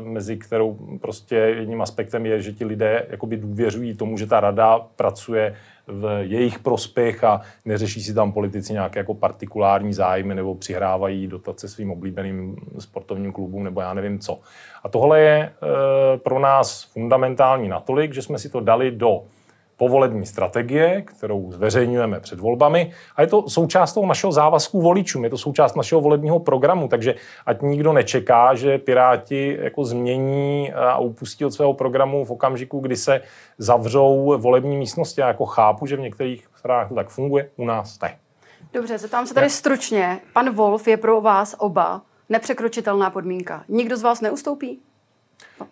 mezi 0.00 0.36
kterou 0.36 0.78
prostě 1.00 1.36
jedním 1.36 1.82
aspektem 1.82 2.26
je, 2.26 2.42
že 2.42 2.52
ti 2.52 2.64
lidé 2.64 3.06
jakoby 3.10 3.36
důvěřují 3.36 3.94
tomu, 3.94 4.18
že 4.18 4.26
ta 4.26 4.40
rada 4.40 4.80
pracuje 4.96 5.56
v 5.90 6.20
jejich 6.22 6.58
prospěch 6.58 7.24
a 7.24 7.40
neřeší 7.64 8.02
si 8.02 8.14
tam 8.14 8.32
politici 8.32 8.72
nějaké 8.72 9.00
jako 9.00 9.14
partikulární 9.14 9.92
zájmy 9.92 10.34
nebo 10.34 10.54
přihrávají 10.54 11.26
dotace 11.26 11.68
svým 11.68 11.90
oblíbeným 11.90 12.56
sportovním 12.78 13.32
klubům 13.32 13.64
nebo 13.64 13.80
já 13.80 13.94
nevím 13.94 14.18
co. 14.18 14.40
A 14.84 14.88
tohle 14.88 15.20
je 15.20 15.36
e, 15.38 15.52
pro 16.18 16.38
nás 16.38 16.82
fundamentální 16.82 17.68
natolik, 17.68 18.14
že 18.14 18.22
jsme 18.22 18.38
si 18.38 18.48
to 18.48 18.60
dali 18.60 18.90
do 18.90 19.22
povolební 19.80 20.26
strategie, 20.26 21.02
kterou 21.02 21.52
zveřejňujeme 21.52 22.20
před 22.20 22.40
volbami 22.40 22.92
a 23.16 23.22
je 23.22 23.26
to 23.26 23.48
součást 23.48 23.92
toho 23.92 24.06
našeho 24.06 24.32
závazku 24.32 24.82
voličům, 24.82 25.24
je 25.24 25.30
to 25.30 25.38
součást 25.38 25.76
našeho 25.76 26.00
volebního 26.00 26.38
programu, 26.38 26.88
takže 26.88 27.14
ať 27.46 27.62
nikdo 27.62 27.92
nečeká, 27.92 28.54
že 28.54 28.78
Piráti 28.78 29.58
jako 29.60 29.84
změní 29.84 30.72
a 30.72 30.98
upustí 30.98 31.44
od 31.44 31.50
svého 31.50 31.74
programu 31.74 32.24
v 32.24 32.30
okamžiku, 32.30 32.80
kdy 32.80 32.96
se 32.96 33.20
zavřou 33.58 34.38
volební 34.38 34.76
místnosti. 34.76 35.20
Já 35.20 35.28
jako 35.28 35.46
chápu, 35.46 35.86
že 35.86 35.96
v 35.96 36.00
některých 36.00 36.48
stranách 36.56 36.88
to 36.88 36.94
tak 36.94 37.08
funguje, 37.08 37.50
u 37.56 37.64
nás 37.64 38.00
ne. 38.02 38.16
Dobře, 38.72 38.98
zeptám 38.98 39.26
se 39.26 39.34
tady 39.34 39.50
stručně. 39.50 40.20
Pan 40.32 40.54
Wolf 40.54 40.88
je 40.88 40.96
pro 40.96 41.20
vás 41.20 41.56
oba 41.58 42.02
nepřekročitelná 42.28 43.10
podmínka. 43.10 43.64
Nikdo 43.68 43.96
z 43.96 44.02
vás 44.02 44.20
neustoupí? 44.20 44.80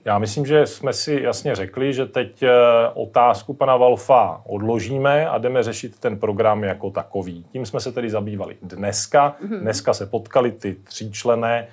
Já 0.04 0.18
myslím, 0.18 0.46
že 0.46 0.66
jsme 0.66 0.92
si 0.92 1.20
jasně 1.22 1.54
řekli, 1.54 1.92
že 1.92 2.06
teď 2.06 2.42
eh, 2.42 2.50
otázku 2.94 3.54
pana 3.54 3.76
Valfa 3.76 4.42
odložíme 4.46 5.28
a 5.28 5.38
jdeme 5.38 5.62
řešit 5.62 5.98
ten 5.98 6.18
program 6.18 6.64
jako 6.64 6.90
takový. 6.90 7.44
Tím 7.52 7.66
jsme 7.66 7.80
se 7.80 7.92
tedy 7.92 8.10
zabývali 8.10 8.56
dneska. 8.62 9.36
Mhm. 9.40 9.60
Dneska 9.60 9.94
se 9.94 10.06
potkali 10.06 10.52
ty 10.52 10.74
tříčlené 10.74 11.68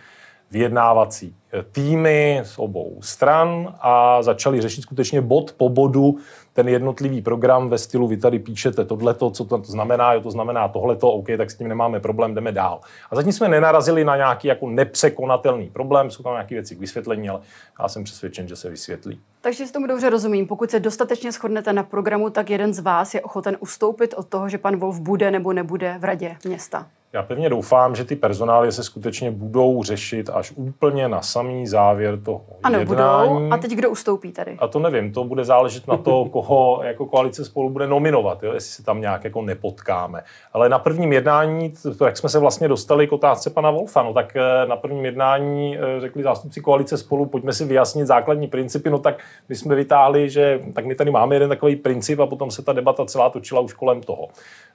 vyjednávací 0.51 1.35
eh, 1.53 1.63
týmy 1.63 2.41
z 2.43 2.59
obou 2.59 2.97
stran 3.01 3.75
a 3.79 4.23
začali 4.23 4.61
řešit 4.61 4.81
skutečně 4.81 5.21
bod 5.21 5.53
po 5.57 5.69
bodu 5.69 6.17
ten 6.55 6.67
jednotlivý 6.67 7.21
program 7.21 7.69
ve 7.69 7.77
stylu, 7.77 8.07
vy 8.07 8.17
tady 8.17 8.39
píšete 8.39 8.85
tohleto, 8.85 9.31
co 9.31 9.45
to 9.45 9.61
znamená, 9.63 10.13
jo, 10.13 10.21
to 10.21 10.31
znamená 10.31 10.67
tohleto, 10.67 11.11
OK, 11.11 11.27
tak 11.37 11.51
s 11.51 11.55
tím 11.55 11.67
nemáme 11.67 11.99
problém, 11.99 12.33
jdeme 12.35 12.51
dál. 12.51 12.79
A 13.11 13.15
zatím 13.15 13.31
jsme 13.31 13.47
nenarazili 13.47 14.03
na 14.03 14.15
nějaký 14.15 14.47
jako 14.47 14.69
nepřekonatelný 14.69 15.69
problém, 15.69 16.11
jsou 16.11 16.23
tam 16.23 16.33
nějaké 16.33 16.55
věci 16.55 16.75
k 16.75 16.79
vysvětlení, 16.79 17.29
ale 17.29 17.39
já 17.81 17.87
jsem 17.87 18.03
přesvědčen, 18.03 18.47
že 18.47 18.55
se 18.55 18.69
vysvětlí. 18.69 19.19
Takže 19.41 19.67
si 19.67 19.73
tomu 19.73 19.87
dobře 19.87 20.09
rozumím. 20.09 20.47
Pokud 20.47 20.71
se 20.71 20.79
dostatečně 20.79 21.31
shodnete 21.31 21.73
na 21.73 21.83
programu, 21.83 22.29
tak 22.29 22.49
jeden 22.49 22.73
z 22.73 22.79
vás 22.79 23.13
je 23.13 23.21
ochoten 23.21 23.57
ustoupit 23.59 24.13
od 24.17 24.27
toho, 24.27 24.49
že 24.49 24.57
pan 24.57 24.75
Wolf 24.75 24.99
bude 24.99 25.31
nebo 25.31 25.53
nebude 25.53 25.95
v 25.99 26.03
radě 26.03 26.37
města. 26.45 26.87
Já 27.15 27.23
pevně 27.23 27.49
doufám, 27.49 27.95
že 27.95 28.03
ty 28.03 28.15
personály 28.15 28.71
se 28.71 28.83
skutečně 28.83 29.31
budou 29.31 29.83
řešit 29.83 30.29
až 30.33 30.53
úplně 30.55 31.07
na 31.07 31.21
samý 31.21 31.67
závěr 31.67 32.19
toho 32.19 32.41
ano, 32.63 32.79
jednání. 32.79 33.29
budou. 33.29 33.53
A 33.53 33.57
teď 33.57 33.71
kdo 33.71 33.89
ustoupí 33.89 34.31
tady? 34.31 34.55
A 34.59 34.67
to 34.67 34.79
nevím, 34.79 35.11
to 35.11 35.23
bude 35.23 35.45
záležet 35.45 35.87
na 35.87 35.97
to, 35.97 36.25
koho 36.31 36.81
jako 36.83 37.05
koalice 37.05 37.45
spolu 37.45 37.69
bude 37.69 37.87
nominovat, 37.87 38.43
jo, 38.43 38.53
jestli 38.53 38.69
se 38.69 38.83
tam 38.83 39.01
nějak 39.01 39.23
jako 39.23 39.41
nepotkáme. 39.41 40.23
Ale 40.53 40.69
na 40.69 40.79
prvním 40.79 41.13
jednání, 41.13 41.73
jak 42.05 42.17
jsme 42.17 42.29
se 42.29 42.39
vlastně 42.39 42.67
dostali 42.67 43.07
k 43.07 43.11
otázce 43.11 43.49
pana 43.49 43.71
Wolfa, 43.71 44.03
no, 44.03 44.13
tak 44.13 44.35
eh, 44.35 44.65
na 44.65 44.75
prvním 44.75 45.05
jednání 45.05 45.77
eh, 45.77 45.99
řekli 45.99 46.23
zástupci 46.23 46.61
koalice 46.61 46.97
spolu, 46.97 47.25
pojďme 47.25 47.53
si 47.53 47.65
vyjasnit 47.65 48.07
základní 48.07 48.47
principy, 48.47 48.89
no 48.89 48.99
tak 48.99 49.19
my 49.49 49.55
jsme 49.55 49.75
vytáhli, 49.75 50.29
že 50.29 50.59
tak 50.73 50.85
my 50.85 50.95
tady 50.95 51.11
máme 51.11 51.35
jeden 51.35 51.49
takový 51.49 51.75
princip 51.75 52.19
a 52.19 52.27
potom 52.27 52.51
se 52.51 52.61
ta 52.61 52.73
debata 52.73 53.05
celá 53.05 53.29
točila 53.29 53.61
už 53.61 53.73
kolem 53.73 54.01
toho. 54.01 54.27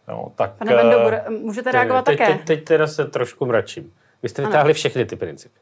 No, 0.09 0.33
tak, 0.37 0.53
Pane 0.53 0.75
Bendo, 0.75 0.99
eh, 1.13 1.31
můžete 1.31 1.73
reagovat 1.73 2.05
teď, 2.05 2.19
také? 2.19 2.30
Teď, 2.37 2.47
teď 2.47 2.65
teda 2.65 2.87
se 2.87 3.05
trošku 3.05 3.47
mračím. 3.47 3.93
Vy 4.23 4.29
jste 4.29 4.43
vytáhli 4.43 4.71
ano. 4.71 4.75
všechny 4.75 5.05
ty 5.05 5.17
principy. 5.17 5.55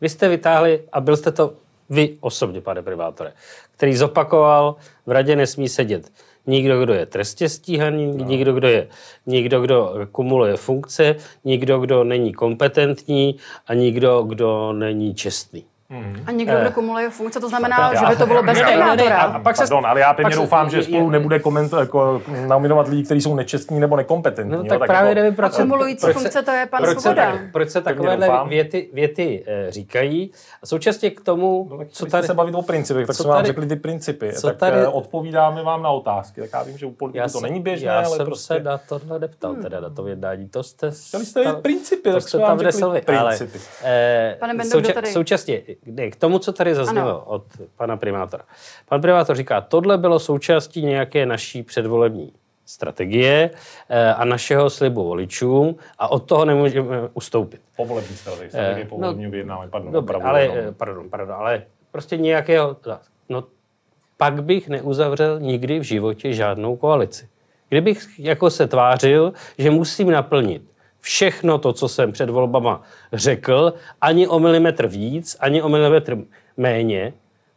Vy 0.00 0.08
jste 0.08 0.28
vytáhli, 0.28 0.82
a 0.92 1.00
byl 1.00 1.16
jste 1.16 1.32
to 1.32 1.54
vy 1.90 2.16
osobně, 2.20 2.60
pane 2.60 2.82
privátore, 2.82 3.32
který 3.76 3.96
zopakoval, 3.96 4.76
v 5.06 5.10
radě 5.10 5.36
nesmí 5.36 5.68
sedět 5.68 6.10
nikdo, 6.46 6.80
kdo 6.80 6.94
je 6.94 7.06
trestně 7.06 7.48
stíhaný, 7.48 8.06
no. 8.06 8.24
nikdo, 8.24 8.52
kdo 8.52 8.68
je, 8.68 8.88
nikdo, 9.26 9.60
kdo 9.60 9.94
kumuluje 10.12 10.56
funkce, 10.56 11.16
nikdo, 11.44 11.78
kdo 11.78 12.04
není 12.04 12.32
kompetentní 12.32 13.36
a 13.66 13.74
nikdo, 13.74 14.22
kdo 14.22 14.72
není 14.72 15.14
čestný. 15.14 15.64
Hmm. 15.90 16.24
A 16.26 16.32
někdo, 16.32 16.56
kdo 16.56 16.68
eh. 16.68 16.72
kumuluje 16.72 17.10
funkce, 17.10 17.40
to 17.40 17.48
znamená, 17.48 17.90
já, 17.92 18.00
že 18.00 18.06
by 18.06 18.16
to 18.16 18.26
bylo 18.26 18.42
bez 18.42 18.62
primátora. 18.62 19.16
A, 19.16 19.38
pak 19.38 19.56
se, 19.56 19.62
Pardon, 19.62 19.86
ale 19.86 20.00
já 20.00 20.14
pevně 20.14 20.36
doufám, 20.36 20.70
že 20.70 20.82
spolu 20.82 21.10
nebude 21.10 21.38
koment, 21.38 21.72
jako, 21.80 22.22
nominovat 22.46 22.88
lidi, 22.88 23.02
kteří 23.02 23.20
jsou 23.20 23.34
nečestní 23.34 23.80
nebo 23.80 23.96
nekompetentní. 23.96 24.56
No, 24.56 24.64
tak, 24.64 24.78
tak 24.78 24.88
právě 24.88 25.08
jako, 25.08 25.20
nevím, 25.20 25.34
proč, 25.34 25.56
kumulující 25.56 26.00
proč 26.00 26.16
funkce, 26.16 26.42
to 26.42 26.50
je 26.50 26.66
pan 26.66 26.82
proč 26.82 26.98
Svoboda. 26.98 27.32
Se, 27.32 27.48
proč 27.52 27.70
se 27.70 27.80
takovéhle 27.80 28.30
věty, 28.48 28.90
věty 28.92 29.44
eh, 29.46 29.66
říkají. 29.70 30.32
A 30.62 30.66
současně 30.66 31.10
k 31.10 31.20
tomu, 31.20 31.68
no, 31.70 31.84
co 31.88 32.06
tady... 32.06 32.26
se 32.26 32.34
bavit 32.34 32.54
o 32.54 32.62
principech, 32.62 33.06
tak 33.06 33.16
jsme 33.16 33.30
vám 33.30 33.44
řekli 33.44 33.66
ty 33.66 33.76
principy. 33.76 34.32
Co 34.32 34.46
tak 34.46 34.56
tady, 34.56 34.86
odpovídáme 34.86 35.62
vám 35.62 35.82
na 35.82 35.90
otázky. 35.90 36.40
Tak 36.40 36.50
já 36.52 36.62
vím, 36.62 36.78
že 36.78 36.86
u 36.86 36.90
politiků 36.90 37.28
to 37.32 37.40
není 37.40 37.60
běžné, 37.60 37.90
ale 37.90 38.24
prostě... 38.24 38.54
Já 38.54 38.58
jsem 38.58 38.64
se 38.64 38.70
na 38.70 38.78
tohle 38.78 39.18
neptal, 39.18 39.52
hmm. 39.52 39.62
teda 39.62 39.80
na 39.80 39.90
to 39.90 40.06
jednání. 40.06 40.48
To 40.48 40.62
jste... 40.62 40.90
Chtěli 40.90 41.26
jste 41.26 41.52
principy, 41.52 42.12
tak 42.12 42.28
jsme 42.28 42.40
vám 42.40 42.58
řekli 42.58 43.00
principy. 43.00 43.58
Pane 44.38 44.54
Bendo, 44.54 44.80
Současně, 45.12 45.62
k 46.10 46.16
tomu, 46.16 46.38
co 46.38 46.52
tady 46.52 46.74
zaznělo 46.74 47.08
ano. 47.08 47.24
od 47.24 47.44
pana 47.76 47.96
primátora. 47.96 48.44
Pan 48.88 49.00
primátor 49.00 49.36
říká, 49.36 49.60
tohle 49.60 49.98
bylo 49.98 50.18
součástí 50.18 50.82
nějaké 50.82 51.26
naší 51.26 51.62
předvolební 51.62 52.32
strategie 52.66 53.50
eh, 53.88 54.14
a 54.14 54.24
našeho 54.24 54.70
slibu 54.70 55.04
voličům 55.04 55.76
a 55.98 56.08
od 56.08 56.18
toho 56.20 56.44
nemůžeme 56.44 57.08
ustoupit. 57.14 57.60
Povolební 57.76 58.16
strategie, 58.16 58.50
strategie 58.50 58.84
eh, 58.84 58.88
povolební 58.88 59.24
no, 59.24 59.30
vyjednávání, 59.30 59.70
pardon. 59.70 59.92
Dobře, 59.92 60.14
ale, 60.14 60.50
eh, 60.54 60.72
pardon, 60.72 61.10
pardon, 61.10 61.34
ale 61.36 61.62
prostě 61.92 62.16
nějakého, 62.16 62.76
no 63.28 63.44
pak 64.16 64.42
bych 64.42 64.68
neuzavřel 64.68 65.40
nikdy 65.40 65.78
v 65.78 65.82
životě 65.82 66.32
žádnou 66.32 66.76
koalici. 66.76 67.28
Kdybych 67.68 68.18
jako 68.18 68.50
se 68.50 68.66
tvářil, 68.66 69.32
že 69.58 69.70
musím 69.70 70.10
naplnit 70.10 70.62
všechno 71.06 71.58
to, 71.58 71.72
co 71.72 71.88
jsem 71.88 72.12
před 72.12 72.30
volbama 72.30 72.82
řekl, 73.12 73.72
ani 74.00 74.28
o 74.28 74.38
milimetr 74.38 74.86
víc, 74.86 75.36
ani 75.40 75.62
o 75.62 75.68
milimetr 75.68 76.18
méně, 76.56 77.12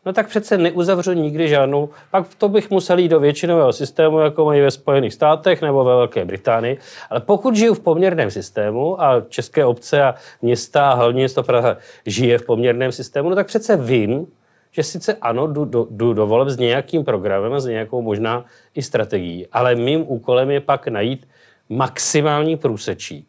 no 0.05 0.13
tak 0.13 0.27
přece 0.27 0.57
neuzavřu 0.57 1.13
nikdy 1.13 1.47
žádnou, 1.47 1.89
pak 2.11 2.35
to 2.37 2.49
bych 2.49 2.69
musel 2.69 2.99
jít 2.99 3.07
do 3.07 3.19
většinového 3.19 3.73
systému, 3.73 4.19
jako 4.19 4.45
mají 4.45 4.61
ve 4.61 4.71
Spojených 4.71 5.13
státech 5.13 5.61
nebo 5.61 5.83
ve 5.83 5.95
Velké 5.95 6.25
Británii. 6.25 6.77
Ale 7.09 7.19
pokud 7.19 7.55
žiju 7.55 7.73
v 7.73 7.79
poměrném 7.79 8.31
systému 8.31 9.01
a 9.01 9.21
české 9.29 9.65
obce 9.65 10.03
a 10.03 10.15
města 10.41 10.89
a 10.89 10.95
hlavně 10.95 11.19
město 11.19 11.43
Praha 11.43 11.77
žije 12.05 12.37
v 12.37 12.45
poměrném 12.45 12.91
systému, 12.91 13.29
no 13.29 13.35
tak 13.35 13.47
přece 13.47 13.77
vím, 13.77 14.27
že 14.71 14.83
sice 14.83 15.17
ano, 15.21 15.47
jdu, 15.47 15.65
jdu, 15.65 15.87
jdu 15.91 16.13
do 16.13 16.27
voleb 16.27 16.49
s 16.49 16.57
nějakým 16.57 17.03
programem 17.03 17.53
a 17.53 17.59
s 17.59 17.65
nějakou 17.65 18.01
možná 18.01 18.45
i 18.75 18.81
strategií, 18.81 19.47
ale 19.51 19.75
mým 19.75 20.05
úkolem 20.07 20.51
je 20.51 20.59
pak 20.59 20.87
najít 20.87 21.27
maximální 21.69 22.57
průsečík 22.57 23.28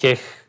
těch 0.00 0.40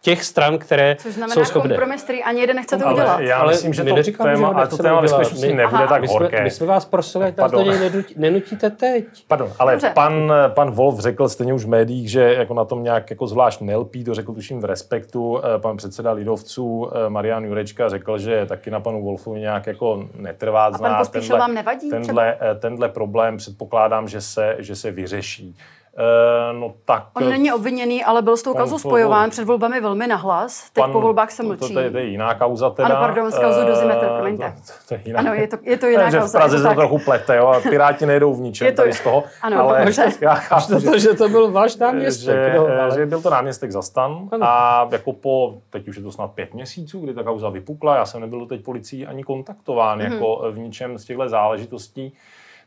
těch 0.00 0.24
stran, 0.24 0.58
které 0.58 0.96
Což 0.98 1.14
znamená 1.14 1.34
jsou 1.34 1.44
schopné. 1.44 1.68
kompromis, 1.68 2.02
který 2.02 2.22
ani 2.22 2.40
jeden 2.40 2.56
nechcete 2.56 2.84
ale 2.84 2.94
udělat. 2.94 3.20
Já 3.20 3.38
ale 3.38 3.52
myslím, 3.52 3.74
že 3.74 3.84
to 3.84 3.94
neříkám, 3.94 4.26
téma, 4.26 4.48
ale 4.48 4.68
to 4.68 4.76
téma 4.76 5.00
ve 5.00 5.08
skutečnosti 5.08 5.54
nebude 5.54 5.86
tak 5.88 6.00
my 6.00 6.08
horké. 6.08 6.42
My 6.42 6.50
jsme 6.50 6.66
vás 6.66 6.84
prosili, 6.84 7.24
ať 7.24 7.36
nás 7.36 7.50
do 7.50 7.62
něj 7.62 8.04
nenutíte 8.16 8.70
teď. 8.70 9.04
Pardon, 9.28 9.52
ale 9.58 9.78
pan, 9.94 10.32
pan 10.48 10.70
Wolf 10.70 10.98
řekl 10.98 11.28
stejně 11.28 11.54
už 11.54 11.64
v 11.64 11.68
médiích, 11.68 12.10
že 12.10 12.34
jako 12.38 12.54
na 12.54 12.64
tom 12.64 12.82
nějak 12.82 13.10
jako 13.10 13.26
zvlášť 13.26 13.60
nelpí, 13.60 14.04
to 14.04 14.14
řekl 14.14 14.32
tuším 14.34 14.60
v 14.60 14.64
Respektu. 14.64 15.38
Eh, 15.38 15.58
pan 15.58 15.76
předseda 15.76 16.12
Lidovců 16.12 16.90
eh, 16.92 17.10
Marian 17.10 17.44
Jurečka 17.44 17.88
řekl, 17.88 18.18
že 18.18 18.46
taky 18.46 18.70
na 18.70 18.80
panu 18.80 19.02
Wolfovi 19.02 19.40
nějak 19.40 19.66
jako 19.66 20.08
netrvá 20.14 20.70
zná. 20.72 20.88
A 20.88 21.04
pan 21.04 21.12
tenhle, 21.12 21.38
vám 21.38 21.54
nevadí? 21.54 21.90
Tenhle, 21.90 22.36
eh, 22.40 22.54
tenhle 22.54 22.88
problém 22.88 23.36
předpokládám, 23.36 24.08
že 24.08 24.20
se, 24.20 24.56
že 24.58 24.76
se 24.76 24.90
vyřeší. 24.90 25.56
Uh, 25.98 26.58
no 26.60 26.74
tak... 26.84 27.06
On 27.14 27.28
není 27.28 27.52
obviněný, 27.52 28.04
ale 28.04 28.22
byl 28.22 28.36
s 28.36 28.42
tou 28.42 28.54
kauzou 28.54 28.78
spojován 28.78 29.30
před 29.30 29.44
volbami 29.44 29.80
velmi 29.80 30.06
nahlas. 30.06 30.70
Teď 30.70 30.82
pan, 30.82 30.92
po 30.92 31.00
volbách 31.00 31.30
se 31.30 31.42
mlčí. 31.42 31.74
To, 31.74 31.82
to, 31.82 31.90
to 31.90 31.98
je 31.98 32.04
jiná 32.04 32.34
kauza 32.34 32.70
teda. 32.70 32.88
Ano, 32.88 32.96
pardon, 32.96 33.32
s 33.32 33.38
kauzou 33.38 33.60
uh, 33.60 33.66
dozimetr, 33.66 34.06
promiňte. 34.06 34.54
To, 34.66 34.72
to 34.88 34.94
je 34.94 35.00
jiná. 35.04 35.20
Ano, 35.20 35.34
je 35.34 35.48
to, 35.48 35.56
je 35.62 35.78
to 35.78 35.86
jiná 35.86 36.02
Takže 36.02 36.18
kauza. 36.18 36.38
v 36.38 36.40
Praze 36.40 36.58
se 36.58 36.68
to 36.68 36.74
trochu 36.74 36.98
plete, 36.98 37.36
jo, 37.36 37.46
a 37.46 37.60
Piráti 37.60 38.06
nejdou 38.06 38.34
v 38.34 38.40
ničem 38.40 38.66
je 38.66 38.72
to, 38.72 38.82
tady 38.82 38.92
z 38.92 39.00
toho. 39.00 39.24
Ano, 39.42 39.60
ale 39.60 39.84
dobře. 39.84 40.12
já 40.20 40.34
chápu, 40.34 40.78
že, 40.78 40.98
že 40.98 41.14
to 41.14 41.28
byl 41.28 41.50
váš 41.50 41.76
náměstek. 41.76 42.24
Že, 42.24 42.54
no, 42.56 42.66
ale... 42.82 42.94
že 42.94 43.06
byl 43.06 43.22
to 43.22 43.30
náměstek 43.30 43.72
za 43.72 43.82
stan 43.82 44.28
ano. 44.32 44.46
a 44.46 44.88
jako 44.92 45.12
po, 45.12 45.54
teď 45.70 45.88
už 45.88 45.96
je 45.96 46.02
to 46.02 46.12
snad 46.12 46.30
pět 46.32 46.54
měsíců, 46.54 47.00
kdy 47.00 47.14
ta 47.14 47.22
kauza 47.22 47.48
vypukla, 47.48 47.96
já 47.96 48.04
jsem 48.04 48.20
nebyl 48.20 48.46
teď 48.46 48.64
policií 48.64 49.06
ani 49.06 49.24
kontaktován 49.24 49.98
mm-hmm. 49.98 50.12
jako 50.12 50.44
v 50.50 50.58
ničem 50.58 50.98
z 50.98 51.04
těchto 51.04 51.28
záležitostí. 51.28 52.12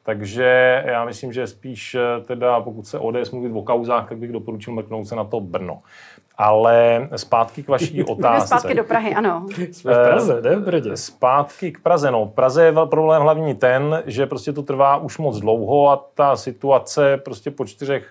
Takže 0.03 0.84
já 0.86 1.05
myslím, 1.05 1.34
že 1.34 1.48
spíš 1.48 1.96
eh, 1.96 2.22
teda, 2.22 2.62
pokud 2.62 2.88
se 2.88 3.00
ODS 3.00 3.31
mluvit 3.31 3.51
o 3.53 3.63
kauzách, 3.63 4.10
tak 4.10 4.17
bych 4.17 4.31
doporučil 4.31 4.74
mrknout 4.74 5.08
se 5.08 5.15
na 5.15 5.24
to 5.24 5.39
Brno. 5.39 5.81
Ale 6.43 7.07
zpátky 7.15 7.63
k 7.63 7.67
vaší 7.67 8.03
otázce. 8.03 8.48
zpátky 8.48 8.74
do 8.75 8.83
Prahy, 8.83 9.13
ano. 9.15 9.45
Jsme 9.71 9.93
v 9.93 10.07
Praze, 10.07 10.41
ne? 10.41 10.55
Brně. 10.55 10.98
Zpátky 10.98 11.71
k 11.71 11.79
Praze. 11.79 12.12
No, 12.12 12.25
Praze 12.25 12.65
je 12.65 12.74
problém 12.86 13.21
hlavní 13.21 13.55
ten, 13.55 14.03
že 14.05 14.25
prostě 14.25 14.53
to 14.53 14.63
trvá 14.63 14.98
už 14.98 15.17
moc 15.17 15.39
dlouho 15.39 15.89
a 15.89 16.10
ta 16.15 16.36
situace 16.36 17.17
prostě 17.17 17.51
po 17.51 17.65
čtyřech 17.65 18.07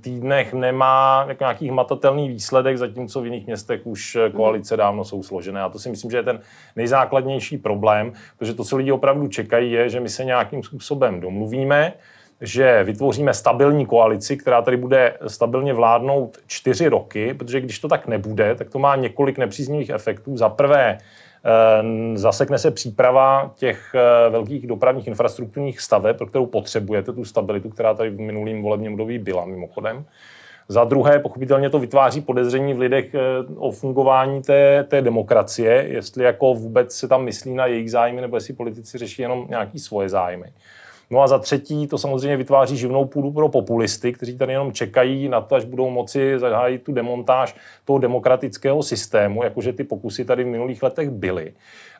týdnech 0.00 0.54
nemá 0.54 1.24
jako 1.28 1.44
nějaký 1.44 1.68
hmatatelný 1.68 2.28
výsledek, 2.28 2.78
zatímco 2.78 3.20
v 3.20 3.24
jiných 3.24 3.46
městech 3.46 3.80
už 3.84 4.16
eh, 4.16 4.30
koalice 4.30 4.76
dávno 4.76 5.04
jsou 5.04 5.22
složené. 5.22 5.62
A 5.62 5.68
to 5.68 5.78
si 5.78 5.90
myslím, 5.90 6.10
že 6.10 6.16
je 6.16 6.22
ten 6.22 6.40
nejzákladnější 6.76 7.58
problém, 7.58 8.12
protože 8.38 8.54
to, 8.54 8.64
co 8.64 8.76
lidi 8.76 8.92
opravdu 8.92 9.28
čekají, 9.28 9.72
je, 9.72 9.88
že 9.88 10.00
my 10.00 10.08
se 10.08 10.24
nějakým 10.24 10.62
způsobem 10.62 11.20
domluvíme, 11.20 11.92
že 12.40 12.84
vytvoříme 12.84 13.34
stabilní 13.34 13.86
koalici, 13.86 14.36
která 14.36 14.62
tady 14.62 14.76
bude 14.76 15.14
stabilně 15.26 15.74
vládnout 15.74 16.38
čtyři 16.46 16.88
roky, 16.88 17.34
protože 17.34 17.60
když 17.60 17.78
to 17.78 17.88
tak 17.88 18.06
nebude, 18.06 18.54
tak 18.54 18.70
to 18.70 18.78
má 18.78 18.96
několik 18.96 19.38
nepříznivých 19.38 19.90
efektů. 19.90 20.36
Za 20.36 20.48
prvé, 20.48 20.98
eh, 20.98 22.18
zasekne 22.18 22.58
se 22.58 22.70
příprava 22.70 23.52
těch 23.56 23.94
eh, 23.94 24.30
velkých 24.30 24.66
dopravních 24.66 25.06
infrastrukturních 25.06 25.80
staveb, 25.80 26.16
pro 26.16 26.26
kterou 26.26 26.46
potřebujete 26.46 27.12
tu 27.12 27.24
stabilitu, 27.24 27.68
která 27.68 27.94
tady 27.94 28.10
v 28.10 28.20
minulém 28.20 28.62
volebním 28.62 28.92
období 28.92 29.18
byla 29.18 29.44
mimochodem. 29.44 30.04
Za 30.68 30.84
druhé, 30.84 31.18
pochopitelně 31.18 31.70
to 31.70 31.78
vytváří 31.78 32.20
podezření 32.20 32.74
v 32.74 32.78
lidech 32.78 33.14
eh, 33.14 33.18
o 33.56 33.70
fungování 33.70 34.42
té, 34.42 34.84
té 34.84 35.02
demokracie, 35.02 35.72
jestli 35.88 36.24
jako 36.24 36.54
vůbec 36.54 36.92
se 36.92 37.08
tam 37.08 37.24
myslí 37.24 37.54
na 37.54 37.66
jejich 37.66 37.90
zájmy, 37.90 38.20
nebo 38.20 38.36
jestli 38.36 38.54
politici 38.54 38.98
řeší 38.98 39.22
jenom 39.22 39.46
nějaký 39.48 39.78
svoje 39.78 40.08
zájmy. 40.08 40.52
No 41.10 41.22
a 41.22 41.26
za 41.26 41.38
třetí, 41.38 41.86
to 41.86 41.98
samozřejmě 41.98 42.36
vytváří 42.36 42.76
živnou 42.76 43.04
půdu 43.04 43.30
pro 43.32 43.48
populisty, 43.48 44.12
kteří 44.12 44.38
tady 44.38 44.52
jenom 44.52 44.72
čekají 44.72 45.28
na 45.28 45.40
to, 45.40 45.54
až 45.54 45.64
budou 45.64 45.90
moci 45.90 46.38
zahájit 46.38 46.82
tu 46.82 46.92
demontáž 46.92 47.56
toho 47.84 47.98
demokratického 47.98 48.82
systému, 48.82 49.44
jakože 49.44 49.72
ty 49.72 49.84
pokusy 49.84 50.24
tady 50.24 50.44
v 50.44 50.46
minulých 50.46 50.82
letech 50.82 51.10
byly. 51.10 51.52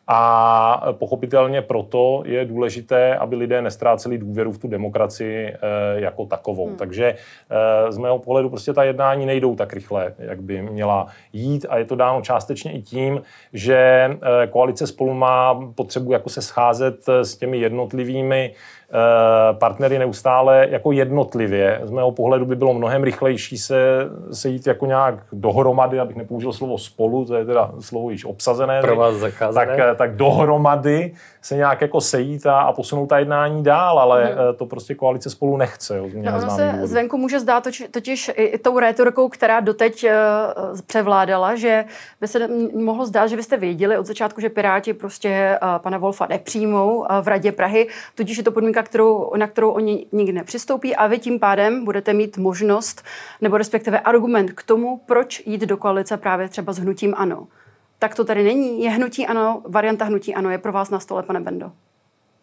A 0.08 0.92
pochopitelně 0.92 1.62
proto 1.62 2.22
je 2.26 2.44
důležité, 2.44 3.16
aby 3.16 3.36
lidé 3.36 3.62
nestráceli 3.62 4.18
důvěru 4.18 4.52
v 4.52 4.58
tu 4.58 4.68
demokracii 4.68 5.46
eh, 5.46 5.58
jako 5.94 6.26
takovou. 6.26 6.66
Hmm. 6.66 6.76
Takže 6.76 7.14
eh, 7.50 7.92
z 7.92 7.98
mého 7.98 8.18
pohledu 8.18 8.48
prostě 8.48 8.72
ta 8.72 8.84
jednání 8.84 9.26
nejdou 9.26 9.56
tak 9.56 9.72
rychle, 9.72 10.14
jak 10.18 10.42
by 10.42 10.62
měla 10.62 11.06
jít 11.32 11.66
a 11.68 11.78
je 11.78 11.84
to 11.84 11.96
dáno 11.96 12.22
částečně 12.22 12.72
i 12.72 12.82
tím, 12.82 13.22
že 13.52 13.76
eh, 13.76 14.46
koalice 14.46 14.86
spolu 14.86 15.14
má 15.14 15.60
potřebu 15.74 16.12
jako 16.12 16.28
se 16.28 16.42
scházet 16.42 17.08
s 17.08 17.36
těmi 17.36 17.58
jednotlivými 17.58 18.54
Eh, 18.92 19.54
partnery 19.54 19.98
neustále 19.98 20.66
jako 20.70 20.92
jednotlivě. 20.92 21.80
Z 21.84 21.90
mého 21.90 22.12
pohledu 22.12 22.46
by 22.46 22.56
bylo 22.56 22.74
mnohem 22.74 23.02
rychlejší 23.04 23.58
se 23.58 24.08
sejít 24.32 24.66
jako 24.66 24.86
nějak 24.86 25.14
dohromady, 25.32 26.00
abych 26.00 26.16
nepoužil 26.16 26.52
slovo 26.52 26.78
spolu, 26.78 27.24
to 27.24 27.34
je 27.34 27.44
teda 27.44 27.70
slovo 27.80 28.10
již 28.10 28.24
obsazené. 28.24 28.80
Pro 28.80 28.96
vás 28.96 29.14
zakázané. 29.14 29.76
Tak, 29.76 29.89
tak 29.94 30.16
dohromady 30.16 31.12
se 31.42 31.56
nějak 31.56 31.80
jako 31.80 32.00
sejít 32.00 32.46
a, 32.46 32.60
a 32.60 32.72
posunout 32.72 33.06
ta 33.06 33.18
jednání 33.18 33.62
dál, 33.62 33.98
ale 33.98 34.24
hmm. 34.24 34.36
to 34.56 34.66
prostě 34.66 34.94
koalice 34.94 35.30
spolu 35.30 35.56
nechce. 35.56 35.96
Jo, 35.96 36.08
no, 36.14 36.38
ono 36.38 36.50
se 36.50 36.66
důvodu. 36.66 36.86
zvenku 36.86 37.18
může 37.18 37.40
zdát 37.40 37.64
toč, 37.64 37.82
totiž 37.90 38.30
i 38.34 38.58
tou 38.58 38.78
rétorikou, 38.78 39.28
která 39.28 39.60
doteď 39.60 40.04
uh, 40.04 40.80
převládala, 40.86 41.56
že 41.56 41.84
by 42.20 42.28
se 42.28 42.48
mohlo 42.74 43.06
zdát, 43.06 43.26
že 43.26 43.36
vy 43.36 43.42
jste 43.42 43.56
věděli 43.56 43.98
od 43.98 44.06
začátku, 44.06 44.40
že 44.40 44.48
Piráti 44.48 44.92
prostě 44.92 45.58
uh, 45.62 45.68
pana 45.78 45.98
Wolfa 45.98 46.26
nepřijmou 46.26 46.96
uh, 46.96 47.06
v 47.20 47.28
Radě 47.28 47.52
Prahy, 47.52 47.88
tudíž 48.14 48.38
je 48.38 48.44
to 48.44 48.52
podmínka, 48.52 48.82
kterou, 48.82 49.32
na 49.36 49.46
kterou 49.46 49.70
oni 49.70 50.06
nikdy 50.12 50.32
nepřistoupí 50.32 50.96
a 50.96 51.06
vy 51.06 51.18
tím 51.18 51.40
pádem 51.40 51.84
budete 51.84 52.12
mít 52.12 52.38
možnost 52.38 53.02
nebo 53.40 53.56
respektive 53.56 54.00
argument 54.00 54.52
k 54.52 54.62
tomu, 54.62 55.00
proč 55.06 55.42
jít 55.46 55.60
do 55.60 55.76
koalice 55.76 56.16
právě 56.16 56.48
třeba 56.48 56.72
s 56.72 56.78
hnutím 56.78 57.14
ANO 57.16 57.46
tak 58.00 58.14
to 58.14 58.24
tady 58.24 58.44
není. 58.44 58.82
Je 58.82 58.90
hnutí 58.90 59.26
ano, 59.26 59.62
varianta 59.68 60.04
hnutí 60.04 60.34
ano 60.34 60.50
je 60.50 60.58
pro 60.58 60.72
vás 60.72 60.90
na 60.90 61.00
stole, 61.00 61.22
pane 61.22 61.40
Bendo? 61.40 61.72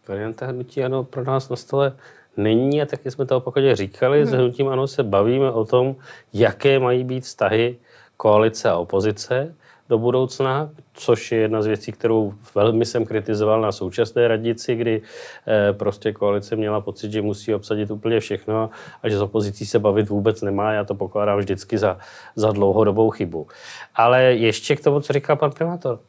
Varianta 0.08 0.46
hnutí 0.46 0.84
ano 0.84 1.04
pro 1.04 1.24
nás 1.24 1.50
na 1.50 1.56
stole 1.56 1.98
není 2.38 2.82
a 2.82 2.86
taky 2.86 3.12
jsme 3.12 3.26
to 3.26 3.38
opakovaně 3.38 3.76
říkali. 3.76 4.18
Hmm. 4.22 4.28
S 4.28 4.32
hnutím 4.32 4.68
ano 4.68 4.88
se 4.88 5.04
bavíme 5.04 5.52
o 5.52 5.66
tom, 5.66 5.96
jaké 6.34 6.80
mají 6.80 7.04
být 7.04 7.24
vztahy 7.24 7.78
koalice 8.18 8.70
a 8.70 8.78
opozice 8.78 9.56
do 9.90 9.98
budoucna, 9.98 10.70
což 10.94 11.32
je 11.32 11.38
jedna 11.38 11.62
z 11.62 11.66
věcí, 11.66 11.92
kterou 11.92 12.34
velmi 12.56 12.86
jsem 12.86 13.06
kritizoval 13.06 13.62
na 13.62 13.72
současné 13.72 14.28
radnici, 14.28 14.76
kdy 14.76 15.02
eh, 15.48 15.74
prostě 15.74 16.14
koalice 16.14 16.56
měla 16.56 16.82
pocit, 16.82 17.12
že 17.12 17.22
musí 17.22 17.56
obsadit 17.56 17.92
úplně 17.92 18.20
všechno 18.20 18.70
a 19.04 19.10
že 19.10 19.18
s 19.18 19.22
opozicí 19.22 19.66
se 19.66 19.80
bavit 19.80 20.10
vůbec 20.10 20.42
nemá. 20.42 20.74
Já 20.74 20.84
to 20.84 20.96
pokládám 20.96 21.40
vždycky 21.40 21.78
za, 21.78 21.98
za 22.36 22.52
dlouhodobou 22.52 23.10
chybu. 23.10 23.48
Ale 23.96 24.24
ještě 24.24 24.76
k 24.76 24.84
tomu, 24.84 25.00
co 25.00 25.14
říká 25.14 25.36
pan 25.36 25.52
primátor. 25.52 26.00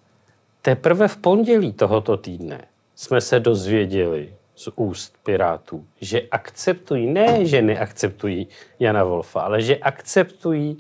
Teprve 0.63 1.09
v 1.09 1.17
pondělí 1.17 1.73
tohoto 1.73 2.17
týdne 2.17 2.65
jsme 2.95 3.21
se 3.21 3.41
dozvěděli 3.41 4.35
z 4.55 4.69
úst 4.77 5.15
Pirátů, 5.23 5.85
že 6.01 6.23
akceptují, 6.31 7.07
ne, 7.07 7.47
že 7.47 7.63
neakceptují 7.63 8.49
Jana 8.81 9.05
Wolfa, 9.05 9.41
ale 9.41 9.63
že 9.63 9.77
akceptují, 9.77 10.77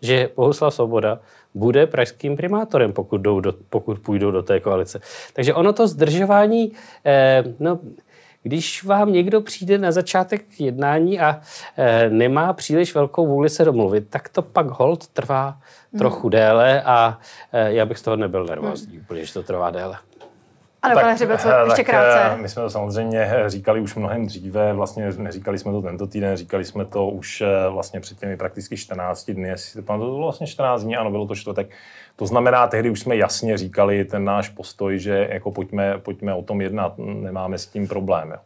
že 0.00 0.30
Bohuslav 0.36 0.74
Svoboda 0.74 1.20
bude 1.54 1.86
pražským 1.86 2.36
primátorem, 2.36 2.92
pokud, 2.92 3.18
jdou 3.18 3.40
do, 3.40 3.54
pokud 3.70 3.98
půjdou 3.98 4.30
do 4.30 4.42
té 4.42 4.60
koalice. 4.60 5.00
Takže 5.32 5.54
ono 5.54 5.72
to 5.72 5.88
zdržování, 5.88 6.72
eh, 7.04 7.44
no, 7.60 7.78
když 8.42 8.84
vám 8.84 9.12
někdo 9.12 9.40
přijde 9.40 9.78
na 9.78 9.92
začátek 9.92 10.60
jednání 10.60 11.20
a 11.20 11.40
eh, 11.76 12.10
nemá 12.10 12.52
příliš 12.52 12.94
velkou 12.94 13.26
vůli 13.26 13.48
se 13.48 13.64
domluvit, 13.64 14.06
tak 14.10 14.28
to 14.28 14.42
pak 14.42 14.66
hold 14.66 15.06
trvá 15.06 15.58
trochu 15.98 16.22
hmm. 16.22 16.30
déle 16.30 16.82
a 16.82 17.18
eh, 17.52 17.72
já 17.72 17.86
bych 17.86 17.98
z 17.98 18.02
toho 18.02 18.16
nebyl 18.16 18.44
nervózní, 18.44 18.92
hmm. 18.92 19.00
úplně, 19.00 19.24
že 19.24 19.32
to 19.32 19.42
trvá 19.42 19.70
déle. 19.70 19.98
Ano, 20.82 20.94
tak, 20.94 21.04
pane 21.04 21.14
Hřibeco, 21.14 21.48
eh, 21.48 21.64
ještě 21.64 21.84
krátce. 21.84 22.34
Eh, 22.34 22.36
my 22.42 22.48
jsme 22.48 22.62
to 22.62 22.70
samozřejmě 22.70 23.20
eh, 23.20 23.50
říkali 23.50 23.80
už 23.80 23.94
mnohem 23.94 24.26
dříve, 24.26 24.72
vlastně 24.72 25.10
neříkali 25.18 25.58
jsme 25.58 25.72
to 25.72 25.82
tento 25.82 26.06
týden, 26.06 26.36
říkali 26.36 26.64
jsme 26.64 26.84
to 26.84 27.08
už 27.08 27.42
vlastně 27.70 28.00
před 28.00 28.18
těmi 28.18 28.36
prakticky 28.36 28.76
14 28.76 29.30
dny, 29.30 29.48
jestli 29.48 29.82
to 29.82 29.98
bylo 29.98 30.18
vlastně 30.18 30.46
14 30.46 30.82
dní, 30.82 30.96
ano, 30.96 31.10
bylo 31.10 31.26
to 31.26 31.34
čtvrtek. 31.34 31.70
To 32.16 32.26
znamená, 32.26 32.66
tehdy 32.66 32.90
už 32.90 33.00
jsme 33.00 33.16
jasně 33.16 33.58
říkali 33.58 34.04
ten 34.04 34.24
náš 34.24 34.48
postoj, 34.48 34.98
že 34.98 35.28
jako 35.30 35.50
pojďme, 35.50 35.98
pojďme 35.98 36.34
o 36.34 36.42
tom 36.42 36.60
jednat, 36.60 36.92
nemáme 36.98 37.58
s 37.58 37.66
tím 37.66 37.88
problém. 37.88 38.30
Jo. 38.30 38.38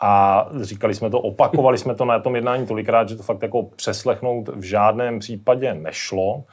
A 0.00 0.46
říkali 0.60 0.94
jsme 0.94 1.10
to, 1.10 1.20
opakovali 1.20 1.78
jsme 1.78 1.94
to 1.94 2.04
na 2.04 2.18
tom 2.18 2.36
jednání 2.36 2.66
tolikrát, 2.66 3.08
že 3.08 3.16
to 3.16 3.22
fakt 3.22 3.42
jako 3.42 3.62
přeslechnout 3.62 4.48
v 4.48 4.62
žádném 4.62 5.18
případě 5.18 5.74
nešlo. 5.74 6.44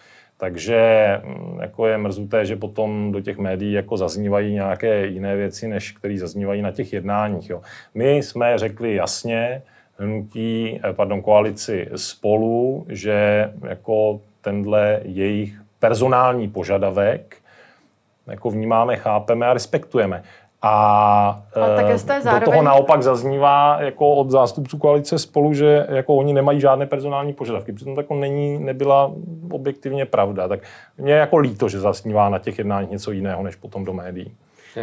Takže 0.42 0.82
mm, 1.24 1.60
jako 1.62 1.88
je 1.88 1.98
mrzuté, 1.98 2.46
že 2.46 2.56
potom 2.56 3.12
do 3.12 3.22
těch 3.22 3.38
médií 3.38 3.74
jako 3.74 3.98
zaznívají 3.98 4.54
nějaké 4.54 5.06
jiné 5.06 5.36
věci, 5.36 5.68
než 5.68 5.92
které 5.92 6.18
zaznívají 6.18 6.62
na 6.62 6.72
těch 6.72 6.94
jednáních. 6.94 7.50
Jo. 7.50 7.62
My 7.94 8.16
jsme 8.18 8.58
řekli 8.58 8.96
jasně, 8.96 9.62
hnutí, 9.98 10.80
eh, 10.84 10.94
pardon, 10.94 11.22
koalici 11.22 11.90
spolu, 11.96 12.86
že 12.90 13.50
jako 13.70 14.22
tenhle 14.42 15.00
jejich 15.04 15.62
personální 15.80 16.48
požadavek 16.48 17.38
jako 18.28 18.50
vnímáme, 18.50 18.98
chápeme 18.98 19.48
a 19.48 19.54
respektujeme. 19.54 20.24
A, 20.64 21.44
a 21.56 21.76
také 21.76 21.98
jste 21.98 22.22
zároveň... 22.22 22.46
do 22.46 22.52
toho 22.52 22.64
naopak 22.64 23.04
zaznívá 23.04 23.78
jako 23.82 24.16
od 24.16 24.32
zástupců 24.32 24.78
koalice 24.78 25.20
spolu, 25.20 25.54
že 25.54 25.88
jako 25.90 26.16
oni 26.16 26.34
nemají 26.34 26.60
žádné 26.62 26.86
personální 26.86 27.34
požadavky. 27.34 27.74
Přitom 27.74 27.96
to 27.96 28.02
jako 28.02 28.16
není, 28.16 28.60
nebyla 28.60 29.12
objektivně 29.52 30.06
pravda. 30.06 30.48
Tak 30.48 30.60
mě 30.98 31.14
je 31.14 31.20
jako 31.20 31.38
líto, 31.38 31.70
že 31.70 31.80
zaznívá 31.80 32.30
na 32.30 32.40
těch 32.40 32.58
jednáních 32.58 32.92
něco 32.92 33.12
jiného, 33.12 33.44
než 33.44 33.56
potom 33.56 33.86
do 33.86 33.94
médií. 33.94 34.36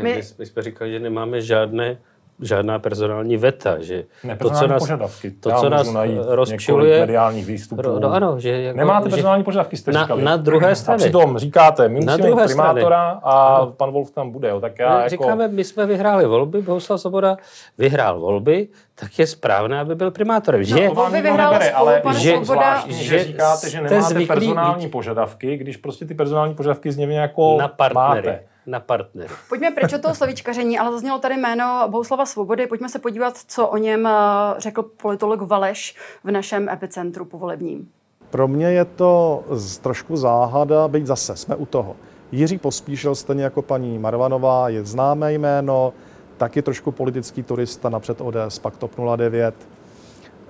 My, 0.02 0.22
my 0.38 0.46
jsme 0.46 0.62
říkali, 0.62 0.90
že 0.92 1.00
nemáme 1.00 1.40
žádné 1.40 1.96
žádná 2.42 2.78
personální 2.78 3.36
veta, 3.36 3.78
že 3.78 4.04
ne, 4.24 4.36
to, 4.36 4.50
co 4.50 4.66
nás, 4.66 4.82
požadavky. 4.82 5.30
to, 5.30 5.50
co 5.52 5.68
nás 5.68 5.94
rozčiluje, 6.26 7.00
mediálních 7.00 7.46
výstupů. 7.46 7.98
No, 8.00 8.12
ano, 8.12 8.40
že 8.40 8.62
jako, 8.62 8.78
Nemáte 8.78 9.08
personální 9.08 9.40
že 9.40 9.44
požadavky, 9.44 9.76
jste 9.76 9.92
na, 9.92 10.02
říkali. 10.02 10.22
Na 10.22 10.36
druhé 10.36 10.74
straně. 10.74 10.96
A 10.96 10.98
přitom 10.98 11.38
říkáte, 11.38 11.88
my 11.88 12.00
musíme 12.00 12.30
mít 12.30 12.46
primátora 12.46 13.08
strany. 13.08 13.20
a 13.22 13.56
ano. 13.56 13.72
pan 13.76 13.90
Wolf 13.90 14.10
tam 14.10 14.30
bude. 14.30 14.48
Jo, 14.48 14.60
tak 14.60 14.78
já 14.78 14.96
my 14.96 15.02
jako... 15.02 15.08
Říkáme, 15.08 15.48
my 15.48 15.64
jsme 15.64 15.86
vyhráli 15.86 16.26
volby, 16.26 16.62
Bohuslav 16.62 17.00
Svoboda 17.00 17.36
vyhrál 17.78 18.20
volby, 18.20 18.68
tak 18.94 19.18
je 19.18 19.26
správné, 19.26 19.80
aby 19.80 19.94
byl 19.94 20.10
primátorem. 20.10 20.64
Že, 20.64 20.88
no, 20.88 20.94
volby 20.94 21.20
vyhrál 21.20 21.52
nebere, 21.52 21.70
ale 21.70 22.02
že, 22.18 22.36
zvláštní, 22.42 22.94
že, 22.94 23.18
že 23.18 23.24
říkáte, 23.24 23.70
že 23.70 23.80
nemáte 23.80 24.26
personální 24.26 24.88
požadavky, 24.88 25.56
když 25.56 25.76
prostě 25.76 26.04
ty 26.04 26.14
personální 26.14 26.54
požadavky 26.54 26.92
z 26.92 26.96
něj 26.96 27.14
jako 27.14 27.56
na 27.58 27.68
partnery. 27.68 28.28
máte 28.28 28.44
na 28.68 28.80
partnery. 28.80 29.34
Pojďme 29.48 29.70
pryč 29.70 29.92
od 29.92 30.02
toho 30.02 30.14
slovíčkaření, 30.14 30.78
ale 30.78 30.92
zaznělo 30.92 31.18
tady 31.18 31.36
jméno 31.36 31.88
Bohuslava 31.90 32.26
Svobody. 32.26 32.66
Pojďme 32.66 32.88
se 32.88 32.98
podívat, 32.98 33.36
co 33.46 33.66
o 33.68 33.76
něm 33.76 34.06
eh, 34.06 34.10
řekl 34.58 34.82
politolog 34.82 35.40
Valeš 35.40 35.96
v 36.24 36.30
našem 36.30 36.68
epicentru 36.68 37.24
povolebním. 37.24 37.88
Pro 38.30 38.48
mě 38.48 38.66
je 38.66 38.84
to 38.84 39.44
z 39.50 39.78
trošku 39.78 40.16
záhada, 40.16 40.88
být 40.88 41.06
zase, 41.06 41.36
jsme 41.36 41.56
u 41.56 41.66
toho. 41.66 41.96
Jiří 42.32 42.58
Pospíšil, 42.58 43.14
stejně 43.14 43.44
jako 43.44 43.62
paní 43.62 43.98
Marvanová, 43.98 44.68
je 44.68 44.84
známé 44.84 45.32
jméno, 45.32 45.92
taky 46.36 46.62
trošku 46.62 46.92
politický 46.92 47.42
turista, 47.42 47.88
napřed 47.88 48.20
ODS, 48.20 48.58
pak 48.58 48.76
TOP 48.76 48.90
09. 49.16 49.54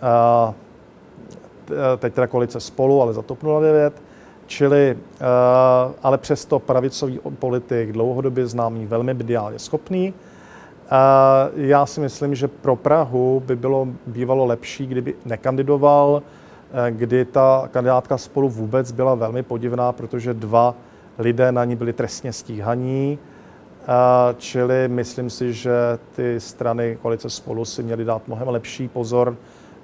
A 0.03 0.55
teď 1.99 2.15
teda 2.15 2.27
koalice 2.27 2.61
spolu, 2.61 3.03
ale 3.03 3.15
za 3.15 3.23
TOP 3.23 3.39
09. 3.61 4.03
Čili, 4.49 4.97
eh, 4.97 5.25
ale 6.03 6.19
přesto 6.19 6.59
pravicový 6.59 7.21
politik, 7.39 7.93
dlouhodobě 7.93 8.47
známý, 8.47 8.87
velmi 8.87 9.15
mediálně 9.15 9.59
schopný. 9.59 10.15
Eh, 10.15 10.91
já 11.55 11.87
si 11.87 12.01
myslím, 12.01 12.35
že 12.35 12.49
pro 12.49 12.77
Prahu 12.77 13.43
by 13.47 13.57
bylo 13.57 13.89
bývalo 14.07 14.47
lepší, 14.47 14.87
kdyby 14.87 15.15
nekandidoval, 15.25 16.23
eh, 16.73 16.91
kdy 16.91 17.25
ta 17.25 17.69
kandidátka 17.73 18.19
spolu 18.19 18.49
vůbec 18.49 18.93
byla 18.93 19.15
velmi 19.15 19.43
podivná, 19.43 19.93
protože 19.93 20.35
dva 20.35 20.75
lidé 21.19 21.53
na 21.53 21.65
ní 21.65 21.77
byli 21.77 21.93
trestně 21.93 22.33
stíhaní. 22.33 23.19
Čili 24.37 24.89
myslím 24.89 25.31
si, 25.31 25.53
že 25.53 25.73
ty 26.17 26.41
strany 26.41 26.99
koalice 27.03 27.31
spolu 27.31 27.65
si 27.65 27.83
měly 27.83 28.05
dát 28.05 28.29
mnohem 28.29 28.49
lepší 28.49 28.89
pozor 28.89 29.37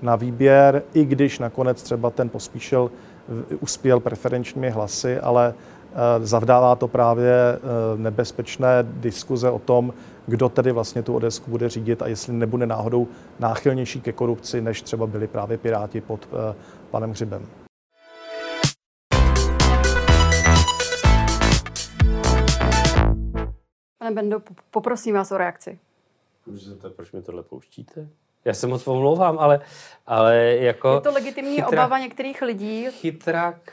na 0.02 0.16
výběr, 0.16 0.82
i 0.94 1.04
když 1.04 1.38
nakonec 1.38 1.82
třeba 1.82 2.10
ten 2.10 2.28
pospíšil 2.28 2.90
uspěl 3.60 4.00
preferenčními 4.00 4.70
hlasy, 4.70 5.20
ale 5.20 5.54
eh, 5.54 6.26
zavdává 6.26 6.76
to 6.76 6.88
právě 6.88 7.32
eh, 7.32 7.58
nebezpečné 7.96 8.68
diskuze 8.82 9.50
o 9.50 9.58
tom, 9.58 9.94
kdo 10.26 10.48
tedy 10.48 10.72
vlastně 10.72 11.02
tu 11.02 11.14
Odesku 11.14 11.50
bude 11.50 11.68
řídit 11.68 12.02
a 12.02 12.06
jestli 12.06 12.32
nebude 12.32 12.66
náhodou 12.66 13.08
náchylnější 13.38 14.00
ke 14.00 14.12
korupci, 14.12 14.60
než 14.60 14.82
třeba 14.82 15.06
byli 15.06 15.26
právě 15.26 15.58
Piráti 15.58 16.00
pod 16.00 16.28
eh, 16.32 16.54
panem 16.90 17.10
Hřibem. 17.10 17.46
Pane 23.98 24.14
Bendo, 24.14 24.40
poprosím 24.70 25.14
vás 25.14 25.32
o 25.32 25.38
reakci. 25.38 25.78
Můžete, 26.46 26.90
proč 26.90 27.12
mi 27.12 27.22
tohle 27.22 27.42
pouštíte? 27.42 28.08
Já 28.44 28.54
se 28.54 28.66
moc 28.66 28.86
omlouvám, 28.86 29.38
ale, 29.38 29.60
ale 30.06 30.56
jako... 30.58 30.94
Je 30.94 31.00
to 31.00 31.12
legitimní 31.12 31.56
chytrák, 31.56 31.72
obava 31.72 31.98
některých 31.98 32.42
lidí? 32.42 32.86
Chytrák, 32.90 33.72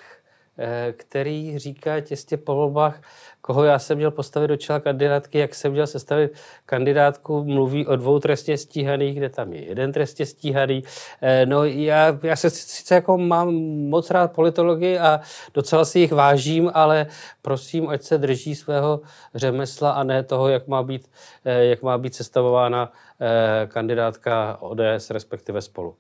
který 0.98 1.60
říká 1.60 2.00
těstě 2.00 2.38
po 2.38 2.56
volbách, 2.56 3.02
koho 3.42 3.64
já 3.64 3.80
jsem 3.80 3.98
měl 3.98 4.12
postavit 4.12 4.48
do 4.48 4.58
čela 4.58 4.80
kandidátky, 4.80 5.38
jak 5.38 5.56
jsem 5.56 5.72
měl 5.72 5.88
sestavit 5.88 6.32
kandidátku, 6.66 7.44
mluví 7.44 7.88
o 7.88 7.96
dvou 7.96 8.20
trestně 8.20 8.58
stíhaných, 8.58 9.18
kde 9.18 9.30
tam 9.30 9.54
je 9.54 9.66
jeden 9.66 9.92
trestně 9.92 10.26
stíhaný. 10.26 10.84
Eh, 11.22 11.46
no 11.46 11.64
já, 11.66 12.20
já 12.24 12.36
se 12.36 12.50
sice 12.50 12.96
jako 12.96 13.18
mám 13.18 13.54
moc 13.90 14.12
rád 14.12 14.32
politologii 14.32 15.00
a 15.00 15.22
docela 15.54 15.86
si 15.86 16.00
jich 16.00 16.12
vážím, 16.12 16.72
ale 16.74 17.08
prosím, 17.42 17.90
ať 17.90 18.04
se 18.04 18.18
drží 18.18 18.56
svého 18.56 19.02
řemesla 19.36 19.92
a 19.92 20.04
ne 20.04 20.24
toho, 20.24 20.50
jak 20.50 20.68
má 20.68 20.84
být, 20.84 21.10
eh, 21.46 21.66
jak 21.66 21.82
má 21.82 21.98
být 21.98 22.16
sestavována 22.16 22.92
eh, 23.22 23.68
kandidátka 23.68 24.58
ODS, 24.62 25.10
respektive 25.10 25.62
spolu. 25.62 25.96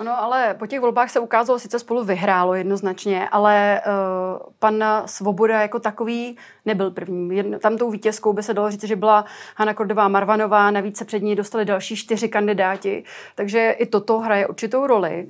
Ono, 0.00 0.22
ale 0.22 0.54
po 0.58 0.66
těch 0.66 0.80
volbách 0.80 1.10
se 1.10 1.20
ukázalo, 1.20 1.58
sice 1.58 1.78
spolu 1.78 2.04
vyhrálo 2.04 2.54
jednoznačně, 2.54 3.28
ale 3.28 3.80
uh, 3.86 4.52
pan 4.58 4.84
Svoboda 5.06 5.62
jako 5.62 5.80
takový 5.80 6.36
nebyl 6.66 6.90
první. 6.90 7.58
Tam 7.58 7.78
tou 7.78 7.90
vítězkou 7.90 8.32
by 8.32 8.42
se 8.42 8.54
dalo 8.54 8.70
říct, 8.70 8.84
že 8.84 8.96
byla 8.96 9.24
Hanna 9.56 9.74
Kordová 9.74 10.08
Marvanová, 10.08 10.70
navíc 10.70 10.98
se 10.98 11.04
před 11.04 11.22
ní 11.22 11.36
dostali 11.36 11.64
další 11.64 11.96
čtyři 11.96 12.28
kandidáti, 12.28 13.04
takže 13.34 13.70
i 13.70 13.86
toto 13.86 14.18
hraje 14.18 14.46
určitou 14.46 14.86
roli. 14.86 15.28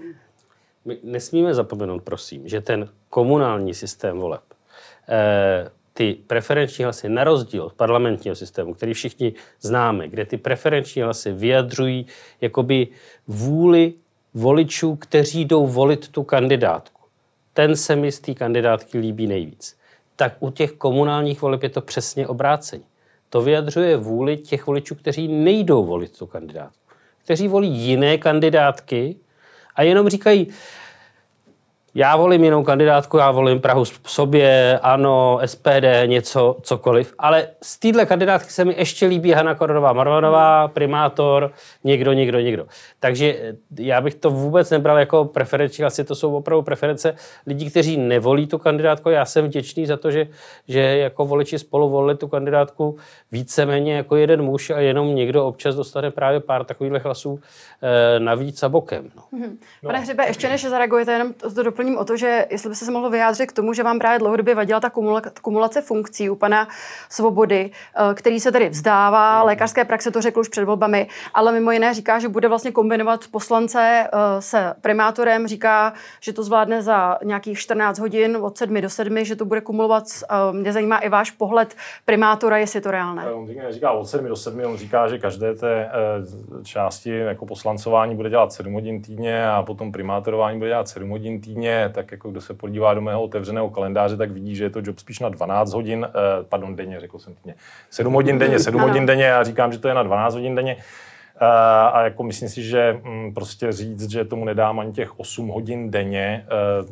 My 0.85 0.99
nesmíme 1.03 1.55
zapomenout, 1.55 2.03
prosím, 2.03 2.49
že 2.49 2.61
ten 2.61 2.89
komunální 3.09 3.75
systém 3.75 4.19
voleb, 4.19 4.43
eh, 5.09 5.71
ty 5.95 6.19
preferenční 6.27 6.85
hlasy, 6.85 7.09
na 7.09 7.25
rozdíl 7.25 7.63
od 7.63 7.73
parlamentního 7.73 8.37
systému, 8.37 8.75
který 8.75 8.95
všichni 8.95 9.35
známe, 9.61 10.09
kde 10.09 10.27
ty 10.27 10.37
preferenční 10.37 11.03
hlasy 11.03 11.33
vyjadřují 11.33 12.07
jakoby 12.41 12.89
vůli 13.27 13.95
voličů, 14.35 14.97
kteří 14.97 15.45
jdou 15.45 15.67
volit 15.67 16.09
tu 16.09 16.23
kandidátku. 16.23 17.01
Ten 17.53 17.77
se 17.77 17.97
mi 17.97 18.13
z 18.13 18.21
té 18.21 18.35
kandidátky 18.35 18.99
líbí 18.99 19.27
nejvíc. 19.27 19.77
Tak 20.17 20.37
u 20.41 20.51
těch 20.51 20.73
komunálních 20.73 21.43
voleb 21.43 21.63
je 21.63 21.69
to 21.69 21.81
přesně 21.81 22.27
obráceně. 22.27 22.85
To 23.31 23.43
vyjadřuje 23.43 23.97
vůli 23.97 24.37
těch 24.37 24.67
voličů, 24.67 24.95
kteří 24.95 25.29
nejdou 25.29 25.85
volit 25.85 26.19
tu 26.19 26.27
kandidátku. 26.27 26.81
Kteří 27.25 27.49
volí 27.49 27.69
jiné 27.69 28.19
kandidátky 28.19 29.17
a 29.75 29.83
jenom 29.83 30.09
říkají, 30.09 30.47
já 31.95 32.17
volím 32.17 32.45
jinou 32.45 32.65
kandidátku, 32.65 33.17
já 33.17 33.31
volím 33.31 33.61
Prahu 33.61 33.85
sobě, 34.07 34.79
ano, 34.83 35.41
SPD, 35.45 36.07
něco, 36.07 36.57
cokoliv. 36.63 37.15
Ale 37.19 37.49
z 37.63 37.79
téhle 37.79 38.07
kandidátky 38.07 38.51
se 38.51 38.65
mi 38.65 38.75
ještě 38.79 39.07
líbí 39.07 39.33
Hanna 39.33 39.55
Koronová 39.55 39.93
Marvanová, 39.93 40.69
primátor, 40.69 41.53
někdo, 41.85 42.13
někdo, 42.13 42.41
někdo. 42.41 42.67
Takže 43.01 43.37
eh, 43.41 43.55
já 43.79 44.01
bych 44.01 44.15
to 44.15 44.31
vůbec 44.31 44.71
nebral 44.71 44.99
jako 44.99 45.25
preferenční 45.25 45.85
asi 45.85 46.05
to 46.05 46.15
jsou 46.15 46.37
opravdu 46.37 46.63
preference 46.63 47.17
lidí, 47.47 47.71
kteří 47.71 47.97
nevolí 47.97 48.47
tu 48.47 48.59
kandidátku. 48.59 49.11
Já 49.11 49.25
jsem 49.25 49.45
vděčný 49.45 49.87
za 49.87 49.97
to, 49.97 50.11
že, 50.11 50.27
že 50.69 50.81
jako 50.81 51.25
voliči 51.25 51.59
spolu 51.59 51.89
volili 51.89 52.17
tu 52.17 52.29
kandidátku 52.29 52.97
víceméně 53.33 53.95
jako 53.95 54.17
jeden 54.17 54.43
muž 54.43 54.71
a 54.71 54.81
jenom 54.81 55.15
někdo 55.15 55.47
občas 55.47 55.75
dostane 55.75 56.11
právě 56.11 56.41
pár 56.41 56.65
takových 56.65 57.05
hlasů 57.05 57.41
e, 57.83 58.21
navíc 58.21 58.63
a 58.63 58.69
bokem. 58.69 59.11
No. 59.17 59.39
Mm-hmm. 59.39 59.57
Pane 59.87 60.01
Hřibe, 60.01 60.27
ještě 60.27 60.49
než 60.49 60.65
zareagujete, 60.65 61.13
jenom 61.13 61.33
to 61.33 61.51
doplním 61.81 61.99
o 61.99 62.05
to, 62.05 62.17
že 62.17 62.47
jestli 62.51 62.69
by 62.69 62.75
se 62.75 62.91
mohl 62.91 63.11
vyjádřit 63.11 63.47
k 63.47 63.53
tomu, 63.53 63.73
že 63.73 63.83
vám 63.83 63.99
právě 63.99 64.19
dlouhodobě 64.19 64.55
vadila 64.55 64.81
ta 64.81 64.91
kumulace 65.43 65.83
funkcí 65.83 66.31
u 66.31 66.37
pana 66.37 66.69
Svobody, 67.09 67.71
eh, 67.71 68.15
který 68.15 68.41
se 68.41 68.53
tedy 68.53 68.69
vzdává, 68.69 69.39
mhm. 69.39 69.47
lékařské 69.47 69.85
praxe 69.85 70.11
to 70.11 70.21
řekl 70.21 70.41
už 70.41 70.49
před 70.49 70.65
volbami, 70.65 71.09
ale 71.35 71.53
mimo 71.53 71.71
jiné 71.71 71.95
říká, 71.95 72.19
že 72.19 72.29
bude 72.29 72.49
vlastně 72.49 72.73
kombinovat 72.73 73.21
poslance 73.31 73.81
eh, 73.81 74.43
se 74.43 74.75
primátorem, 74.81 75.49
říká, 75.49 75.93
že 76.21 76.33
to 76.33 76.43
zvládne 76.43 76.83
za 76.83 77.19
nějakých 77.25 77.59
14 77.59 77.99
hodin 77.99 78.39
od 78.41 78.59
7 78.59 78.81
do 78.81 78.91
7, 78.91 79.25
že 79.25 79.37
to 79.37 79.45
bude 79.45 79.61
kumulovat. 79.61 80.05
Eh, 80.31 80.53
mě 80.53 80.73
zajímá 80.73 80.99
i 80.99 81.09
váš 81.09 81.31
pohled 81.31 81.75
primátora, 82.05 82.59
jestli 82.59 82.77
je 82.77 82.81
to 82.81 82.91
reálné. 82.91 83.33
On 83.33 83.49
říká 83.71 83.91
od 83.91 84.09
7 84.09 84.27
do 84.27 84.37
7, 84.37 84.65
on 84.65 84.77
říká, 84.77 85.09
že 85.09 85.19
každé 85.19 85.55
té 85.55 85.91
části 86.65 87.17
jako 87.17 87.47
poslancování 87.47 88.17
bude 88.17 88.31
dělat 88.31 88.53
7 88.53 88.73
hodin 88.73 89.03
týdně 89.03 89.51
a 89.51 89.63
potom 89.63 89.93
primátorování 89.93 90.59
bude 90.59 90.71
dělat 90.71 90.89
7 90.89 91.11
hodin 91.11 91.41
týdně 91.41 91.70
tak 91.95 92.13
jako 92.13 92.31
kdo 92.31 92.41
se 92.41 92.55
podívá 92.55 92.95
do 92.95 93.01
mého 93.01 93.23
otevřeného 93.23 93.71
kalendáře, 93.71 94.17
tak 94.17 94.31
vidí, 94.31 94.57
že 94.57 94.65
je 94.65 94.71
to 94.71 94.81
job 94.85 94.99
spíš 94.99 95.21
na 95.21 95.29
12 95.29 95.73
hodin, 95.73 96.09
eh, 96.09 96.45
pardon, 96.49 96.77
denně, 96.77 97.01
řekl 97.01 97.19
jsem 97.19 97.35
týdně, 97.35 97.55
7 97.91 98.13
hodin 98.13 98.39
denně, 98.39 98.59
7 98.59 98.81
hodin 98.81 99.07
denně, 99.07 99.25
já 99.25 99.43
říkám, 99.43 99.73
že 99.73 99.79
to 99.79 99.89
je 99.89 99.95
na 99.95 100.03
12 100.03 100.35
hodin 100.35 100.55
denně. 100.55 100.77
Uh, 101.43 101.47
a 101.97 102.03
jako 102.03 102.23
myslím 102.23 102.49
si, 102.49 102.63
že 102.63 103.01
mm, 103.05 103.35
prostě 103.35 103.73
říct, 103.73 104.11
že 104.11 104.25
tomu 104.25 104.45
nedám 104.45 104.81
ani 104.81 104.93
těch 104.93 105.21
8 105.21 105.49
hodin 105.49 105.91
denně, 105.91 106.47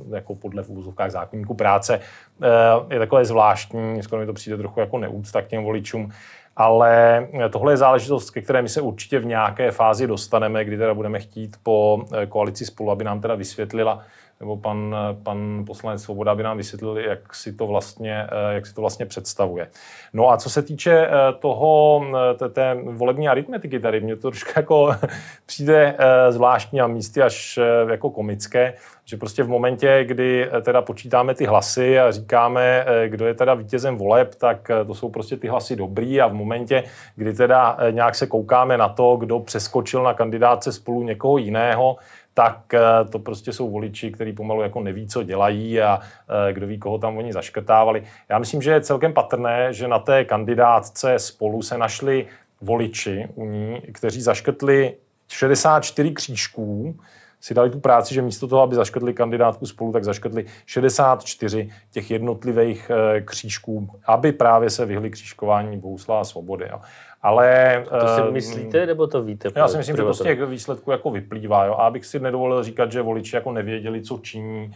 uh, 0.07 0.15
jako 0.15 0.35
podle 0.35 0.63
v 0.63 0.71
úzovkách 0.71 1.11
zákonníku 1.11 1.55
práce, 1.55 2.01
uh, 2.41 2.93
je 2.93 2.99
takové 2.99 3.25
zvláštní, 3.25 4.03
skoro 4.03 4.21
mi 4.21 4.27
to 4.27 4.33
přijde 4.33 4.57
trochu 4.57 4.81
jako 4.81 4.99
neúcta 4.99 5.43
k 5.43 5.47
těm 5.47 5.65
voličům. 5.65 6.11
Ale 6.57 7.27
tohle 7.51 7.73
je 7.73 7.77
záležitost, 7.77 8.31
ke 8.31 8.43
které 8.43 8.63
my 8.63 8.69
se 8.69 8.81
určitě 8.81 9.19
v 9.19 9.27
nějaké 9.27 9.71
fázi 9.71 10.07
dostaneme, 10.07 10.65
kdy 10.65 10.77
teda 10.77 10.95
budeme 10.95 11.21
chtít 11.21 11.57
po 11.63 12.05
koalici 12.29 12.67
spolu, 12.67 12.91
aby 12.91 13.05
nám 13.05 13.21
teda 13.21 13.35
vysvětlila, 13.35 14.03
nebo 14.41 14.57
pan, 14.57 14.97
pan 15.23 15.65
poslanec 15.67 16.03
Svoboda 16.03 16.35
by 16.35 16.43
nám 16.43 16.57
vysvětlil, 16.57 16.99
jak 16.99 17.35
si 17.35 17.53
to 17.53 17.67
vlastně, 17.67 18.27
eh, 18.31 18.55
jak 18.55 18.67
si 18.67 18.75
to 18.75 18.81
vlastně 18.81 19.07
představuje. 19.07 19.69
No 20.13 20.31
a 20.31 20.37
co 20.37 20.51
se 20.51 20.63
týče 20.63 20.93
eh, 20.93 21.11
toho, 21.39 22.03
eh, 22.31 22.35
té, 22.35 22.49
té 22.49 22.77
volební 22.85 23.29
aritmetiky 23.29 23.81
tady, 23.81 24.01
mně 24.01 24.17
to 24.17 24.31
trošku 24.31 24.51
jako 24.57 24.95
přijde 25.47 25.97
zvláštní 26.31 26.81
a 26.81 26.87
místy 26.87 27.23
až 27.23 27.59
jako 27.89 28.11
komické, 28.11 28.75
že 29.05 29.17
prostě 29.17 29.43
v 29.43 29.49
momentě, 29.49 30.05
kdy 30.05 30.51
teda 30.63 30.83
počítáme 30.83 31.35
ty 31.35 31.47
hlasy 31.47 32.01
a 32.01 32.11
říkáme, 32.11 32.87
kdo 33.09 33.27
je 33.27 33.35
teda 33.35 33.55
vítězem 33.55 33.97
voleb, 33.97 34.35
tak 34.35 34.71
to 34.87 34.95
jsou 34.95 35.11
prostě 35.11 35.37
ty 35.37 35.49
hlasy 35.49 35.77
dobrý 35.77 36.21
a 36.21 36.27
v 36.27 36.35
momentě, 36.35 36.85
kdy 37.17 37.33
teda 37.33 37.77
nějak 37.91 38.15
se 38.15 38.27
koukáme 38.27 38.79
na 38.79 38.89
to, 38.89 39.17
kdo 39.17 39.41
přeskočil 39.41 40.03
na 40.03 40.15
kandidáce 40.15 40.73
spolu 40.73 41.03
někoho 41.03 41.39
jiného, 41.39 41.97
tak 42.39 42.75
eh, 42.75 42.81
to 43.11 43.19
prostě 43.19 43.53
jsou 43.53 43.71
voliči, 43.71 44.11
kteří 44.11 44.33
pomalu 44.33 44.63
jako 44.63 44.81
neví, 44.81 45.07
co 45.07 45.23
dělají 45.23 45.81
a 45.81 46.01
eh, 46.01 46.53
kdo 46.53 46.67
ví, 46.67 46.79
koho 46.79 46.99
tam 46.99 47.17
oni 47.17 47.33
zaškrtávali. 47.33 48.03
Já 48.29 48.39
myslím, 48.39 48.63
že 48.63 48.71
je 48.71 48.81
celkem 48.81 49.13
patrné, 49.13 49.73
že 49.73 49.89
na 49.89 49.99
té 49.99 50.25
kandidátce 50.25 51.19
spolu 51.19 51.63
se 51.63 51.79
našli 51.79 52.27
voliči 52.61 53.29
u 53.35 53.45
ní, 53.45 53.83
kteří 53.95 54.23
zaškrtli 54.23 54.95
64 55.29 56.11
křížků, 56.11 56.97
si 57.41 57.55
dali 57.55 57.71
tu 57.71 57.81
práci, 57.81 58.15
že 58.15 58.23
místo 58.23 58.49
toho, 58.49 58.63
aby 58.63 58.75
zaškrtli 58.75 59.15
kandidátku 59.15 59.67
spolu, 59.67 59.93
tak 59.93 60.05
zaškrtli 60.05 60.45
64 60.67 61.71
těch 61.91 62.11
jednotlivých 62.11 62.91
eh, 62.91 63.21
křížků, 63.21 63.89
aby 64.07 64.33
právě 64.33 64.71
se 64.71 64.87
vyhli 64.87 65.11
křížkování 65.11 65.79
Bohuslava 65.79 66.25
Svobody. 66.25 66.67
Jo. 66.71 66.81
Ale... 67.23 67.85
To 68.01 68.09
si 68.09 68.23
uh, 68.23 68.31
myslíte, 68.31 68.87
nebo 68.87 69.07
to 69.07 69.23
víte? 69.23 69.49
Já 69.57 69.69
si 69.69 69.77
myslím, 69.77 69.97
že 69.97 70.03
to 70.03 70.15
z 70.15 70.23
těch 70.23 70.43
výsledků 70.43 70.91
jako 70.91 71.11
vyplývá. 71.11 71.65
Jo? 71.65 71.73
A 71.73 71.87
abych 71.87 72.07
si 72.07 72.21
nedovolil 72.21 72.63
říkat, 72.63 72.93
že 72.93 73.03
voliči 73.03 73.37
jako 73.37 73.53
nevěděli, 73.53 74.03
co 74.03 74.19
činí, 74.23 74.75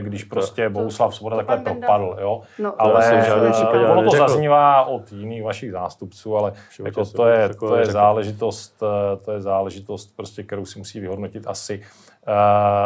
když 0.00 0.24
prostě 0.24 0.64
to, 0.64 0.70
Bohuslav 0.70 1.14
Svoboda 1.14 1.36
takhle 1.36 1.58
propadl. 1.58 2.16
Jo? 2.20 2.42
No, 2.58 2.82
ale 2.82 3.24
to 3.72 3.92
ono 3.92 4.10
to 4.10 4.16
zaznívá 4.16 4.84
od 4.84 5.12
jiných 5.12 5.42
vašich 5.42 5.72
zástupců, 5.72 6.36
ale 6.36 6.52
jako 6.84 7.04
to, 7.04 7.26
je, 7.26 7.54
to, 7.54 7.76
je 7.76 7.86
záležitost, 7.86 8.82
eh, 8.82 9.16
to 9.16 9.32
je 9.32 9.40
záležitost, 9.40 10.16
prostě, 10.16 10.42
kterou 10.42 10.64
si 10.64 10.78
musí 10.78 11.00
vyhodnotit 11.00 11.46
asi 11.46 11.78
uh, 11.78 12.13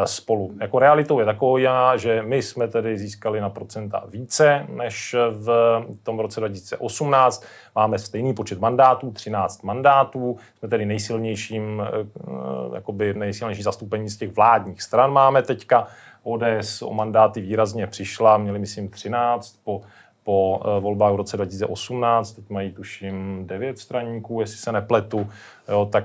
spolu. 0.04 0.54
Jako 0.60 0.78
realitou 0.78 1.18
je 1.20 1.24
taková, 1.24 1.96
že 1.96 2.22
my 2.22 2.42
jsme 2.42 2.68
tedy 2.68 2.98
získali 2.98 3.40
na 3.40 3.50
procenta 3.50 4.04
více 4.08 4.66
než 4.68 5.16
v 5.30 5.82
tom 6.02 6.18
roce 6.18 6.40
2018. 6.40 7.44
Máme 7.74 7.98
stejný 7.98 8.34
počet 8.34 8.60
mandátů, 8.60 9.10
13 9.10 9.62
mandátů. 9.62 10.36
Jsme 10.58 10.68
tedy 10.68 10.86
nejsilnějším, 10.86 11.82
uh, 12.26 12.74
jakoby 12.74 13.14
nejsilnější 13.14 13.62
zastoupení 13.62 14.08
z 14.08 14.16
těch 14.16 14.36
vládních 14.36 14.82
stran 14.82 15.12
máme 15.12 15.42
teďka. 15.42 15.86
ODS 16.22 16.82
o 16.82 16.94
mandáty 16.94 17.40
výrazně 17.40 17.86
přišla, 17.86 18.38
měli 18.38 18.58
myslím 18.58 18.88
13 18.88 19.56
po 19.64 19.80
po 20.28 20.60
volbách 20.80 21.12
v 21.12 21.16
roce 21.16 21.36
2018, 21.36 22.32
teď 22.32 22.50
mají 22.50 22.72
tuším 22.72 23.46
devět 23.46 23.78
straníků, 23.78 24.40
jestli 24.40 24.56
se 24.56 24.72
nepletu, 24.72 25.30
jo, 25.68 25.88
tak 25.92 26.04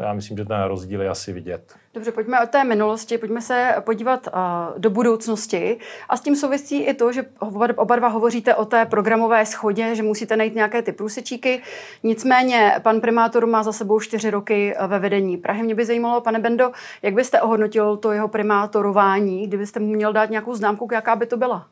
já 0.00 0.12
myslím, 0.12 0.36
že 0.36 0.44
ten 0.44 0.62
rozdíl 0.62 1.02
je 1.02 1.08
asi 1.08 1.32
vidět. 1.32 1.74
Dobře, 1.94 2.12
pojďme 2.12 2.42
od 2.42 2.50
té 2.50 2.64
minulosti, 2.64 3.18
pojďme 3.18 3.40
se 3.40 3.74
podívat 3.80 4.26
uh, 4.26 4.78
do 4.78 4.90
budoucnosti. 4.90 5.78
A 6.08 6.16
s 6.16 6.20
tím 6.20 6.36
souvisí 6.36 6.82
i 6.82 6.94
to, 6.94 7.12
že 7.12 7.24
oba 7.76 7.96
dva 7.96 8.08
hovoříte 8.08 8.54
o 8.54 8.64
té 8.64 8.84
programové 8.84 9.46
schodě, 9.46 9.94
že 9.94 10.02
musíte 10.02 10.36
najít 10.36 10.54
nějaké 10.54 10.82
ty 10.82 10.92
průsečíky. 10.92 11.62
Nicméně 12.02 12.74
pan 12.82 13.00
primátor 13.00 13.46
má 13.46 13.62
za 13.62 13.72
sebou 13.72 14.00
čtyři 14.00 14.30
roky 14.30 14.74
ve 14.86 14.98
vedení 14.98 15.36
Prahy. 15.36 15.62
Mě 15.62 15.74
by 15.74 15.84
zajímalo, 15.84 16.20
pane 16.20 16.38
Bendo, 16.38 16.72
jak 17.02 17.14
byste 17.14 17.40
ohodnotil 17.40 17.96
to 17.96 18.12
jeho 18.12 18.28
primátorování, 18.28 19.46
kdybyste 19.46 19.80
mu 19.80 19.86
měl 19.86 20.12
dát 20.12 20.30
nějakou 20.30 20.54
známku, 20.54 20.88
jaká 20.92 21.16
by 21.16 21.26
to 21.26 21.36
byla? 21.36 21.66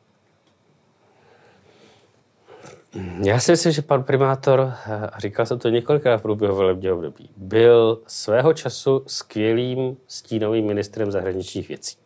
Já 3.23 3.41
si 3.41 3.51
myslím, 3.53 3.73
že 3.73 3.83
pan 3.83 4.03
primátor, 4.03 4.73
a 5.13 5.21
říkal 5.21 5.47
jsem 5.47 5.59
to 5.59 5.69
několikrát 5.69 6.17
v 6.17 6.23
průběhu 6.23 6.57
volebního 6.57 6.97
období, 6.97 7.31
byl 7.37 7.99
svého 8.07 8.53
času 8.53 9.03
skvělým 9.07 9.97
stínovým 10.07 10.67
ministrem 10.67 11.11
zahraničních 11.11 11.69
věcí. 11.69 11.97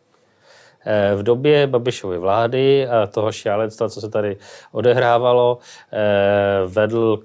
Eh, 0.85 1.15
v 1.15 1.23
době 1.23 1.67
Babišovy 1.67 2.17
vlády 2.17 2.87
a 2.87 3.07
toho 3.07 3.31
šílenstva, 3.31 3.89
co 3.89 4.01
se 4.01 4.09
tady 4.09 4.37
odehrávalo, 4.71 5.57
eh, 5.93 6.61
vedl 6.67 7.19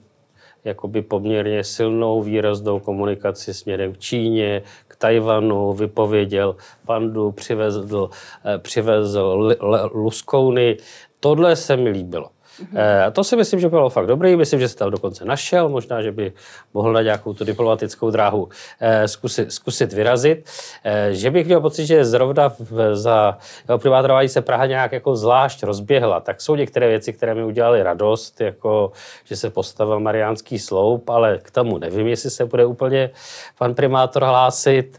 jakoby 0.64 1.03
poměrně 1.03 1.64
silnou 1.64 2.23
výraznou 2.23 2.81
komunikaci 2.81 3.55
směrem 3.55 3.92
k 3.92 3.99
Číně, 3.99 4.62
k 4.88 4.96
Tajvanu, 4.96 5.73
vypověděl 5.73 6.57
pandu, 6.87 7.33
přivezl, 7.33 8.11
eh, 8.44 8.59
přivezl 8.59 9.57
luskouny. 9.92 10.77
Tohle 11.20 11.57
se 11.57 11.77
mi 11.77 11.90
líbilo. 11.90 12.31
Mm-hmm. 12.61 13.12
To 13.12 13.25
si 13.25 13.37
myslím, 13.37 13.61
že 13.61 13.68
bylo 13.68 13.90
fakt 13.90 14.07
dobrý. 14.07 14.37
Myslím, 14.37 14.61
že 14.61 14.68
se 14.68 14.77
tam 14.77 14.90
dokonce 14.90 15.25
našel. 15.25 15.68
Možná, 15.68 16.03
že 16.03 16.12
by 16.12 16.33
mohl 16.75 16.92
na 16.92 17.03
nějakou 17.03 17.35
tu 17.35 17.44
diplomatickou 17.44 18.11
dráhu 18.11 18.49
eh, 18.81 19.09
zkusit, 19.09 19.53
zkusit 19.53 19.92
vyrazit. 19.92 20.51
Eh, 20.85 21.14
že 21.14 21.31
bych 21.31 21.46
měl 21.46 21.61
pocit, 21.61 21.87
že 21.87 22.05
zrovna 22.05 22.53
za 22.92 23.38
jeho 23.68 23.79
privátorování 23.79 24.29
se 24.29 24.42
Praha 24.42 24.66
nějak 24.66 24.92
jako 24.92 25.16
zvlášť 25.16 25.62
rozběhla. 25.62 26.20
Tak 26.20 26.40
jsou 26.40 26.55
některé 26.55 26.88
věci, 26.88 27.12
které 27.12 27.35
mi 27.35 27.44
udělaly 27.44 27.83
radost, 27.83 28.40
jako 28.40 28.92
že 29.25 29.37
se 29.37 29.51
postavil 29.51 30.01
Mariánský 30.01 30.59
sloup, 30.59 31.11
ale 31.11 31.38
k 31.38 31.51
tomu 31.51 31.79
nevím, 31.79 32.07
jestli 32.07 32.31
se 32.31 32.44
bude 32.44 32.66
úplně 32.66 33.11
pan 33.59 33.75
primátor 33.75 34.25
hlásit. 34.25 34.99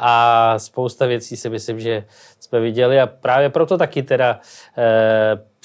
A 0.00 0.54
spousta 0.58 1.06
věcí 1.06 1.36
si 1.36 1.50
myslím, 1.50 1.80
že 1.80 2.04
jsme 2.40 2.60
viděli 2.60 3.00
a 3.00 3.06
právě 3.06 3.50
proto 3.50 3.78
taky 3.78 4.02
teda 4.02 4.40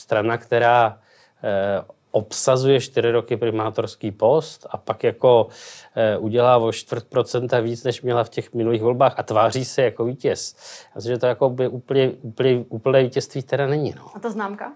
strana, 0.06 0.38
která 0.38 1.00
eh, 1.44 1.82
obsazuje 2.12 2.82
čtyři 2.82 3.12
roky 3.12 3.38
primátorský 3.38 4.12
post 4.12 4.68
a 4.70 4.78
pak 4.78 5.04
jako 5.04 5.48
eh, 5.96 6.18
udělá 6.18 6.58
o 6.58 6.72
čtvrt 6.72 7.08
procenta 7.10 7.60
víc, 7.60 7.84
než 7.84 8.02
měla 8.02 8.24
v 8.24 8.30
těch 8.30 8.54
minulých 8.54 8.82
volbách 8.82 9.14
a 9.18 9.24
tváří 9.24 9.66
se 9.66 9.82
jako 9.82 10.06
vítěz. 10.06 10.56
Já 10.86 10.92
myslím, 10.96 11.14
že 11.14 11.20
to 11.20 11.26
jako 11.26 11.50
by 11.50 11.68
úplně, 11.68 12.12
úplně, 12.22 12.66
úplně 12.70 13.04
vítězství 13.04 13.44
teda 13.44 13.68
není. 13.68 13.94
No. 13.98 14.16
A 14.16 14.20
ta 14.20 14.30
známka? 14.30 14.74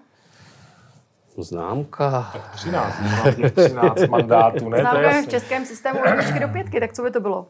Známka. 1.38 2.30
Tak 2.32 2.50
13, 2.54 2.94
13 3.54 4.06
mandátů, 4.08 4.68
ne? 4.68 4.80
Známka 4.80 5.22
v 5.22 5.28
českém 5.28 5.64
systému 5.64 5.98
do 6.40 6.48
pětky, 6.48 6.80
tak 6.80 6.92
co 6.92 7.02
by 7.02 7.10
to 7.10 7.20
bylo? 7.20 7.46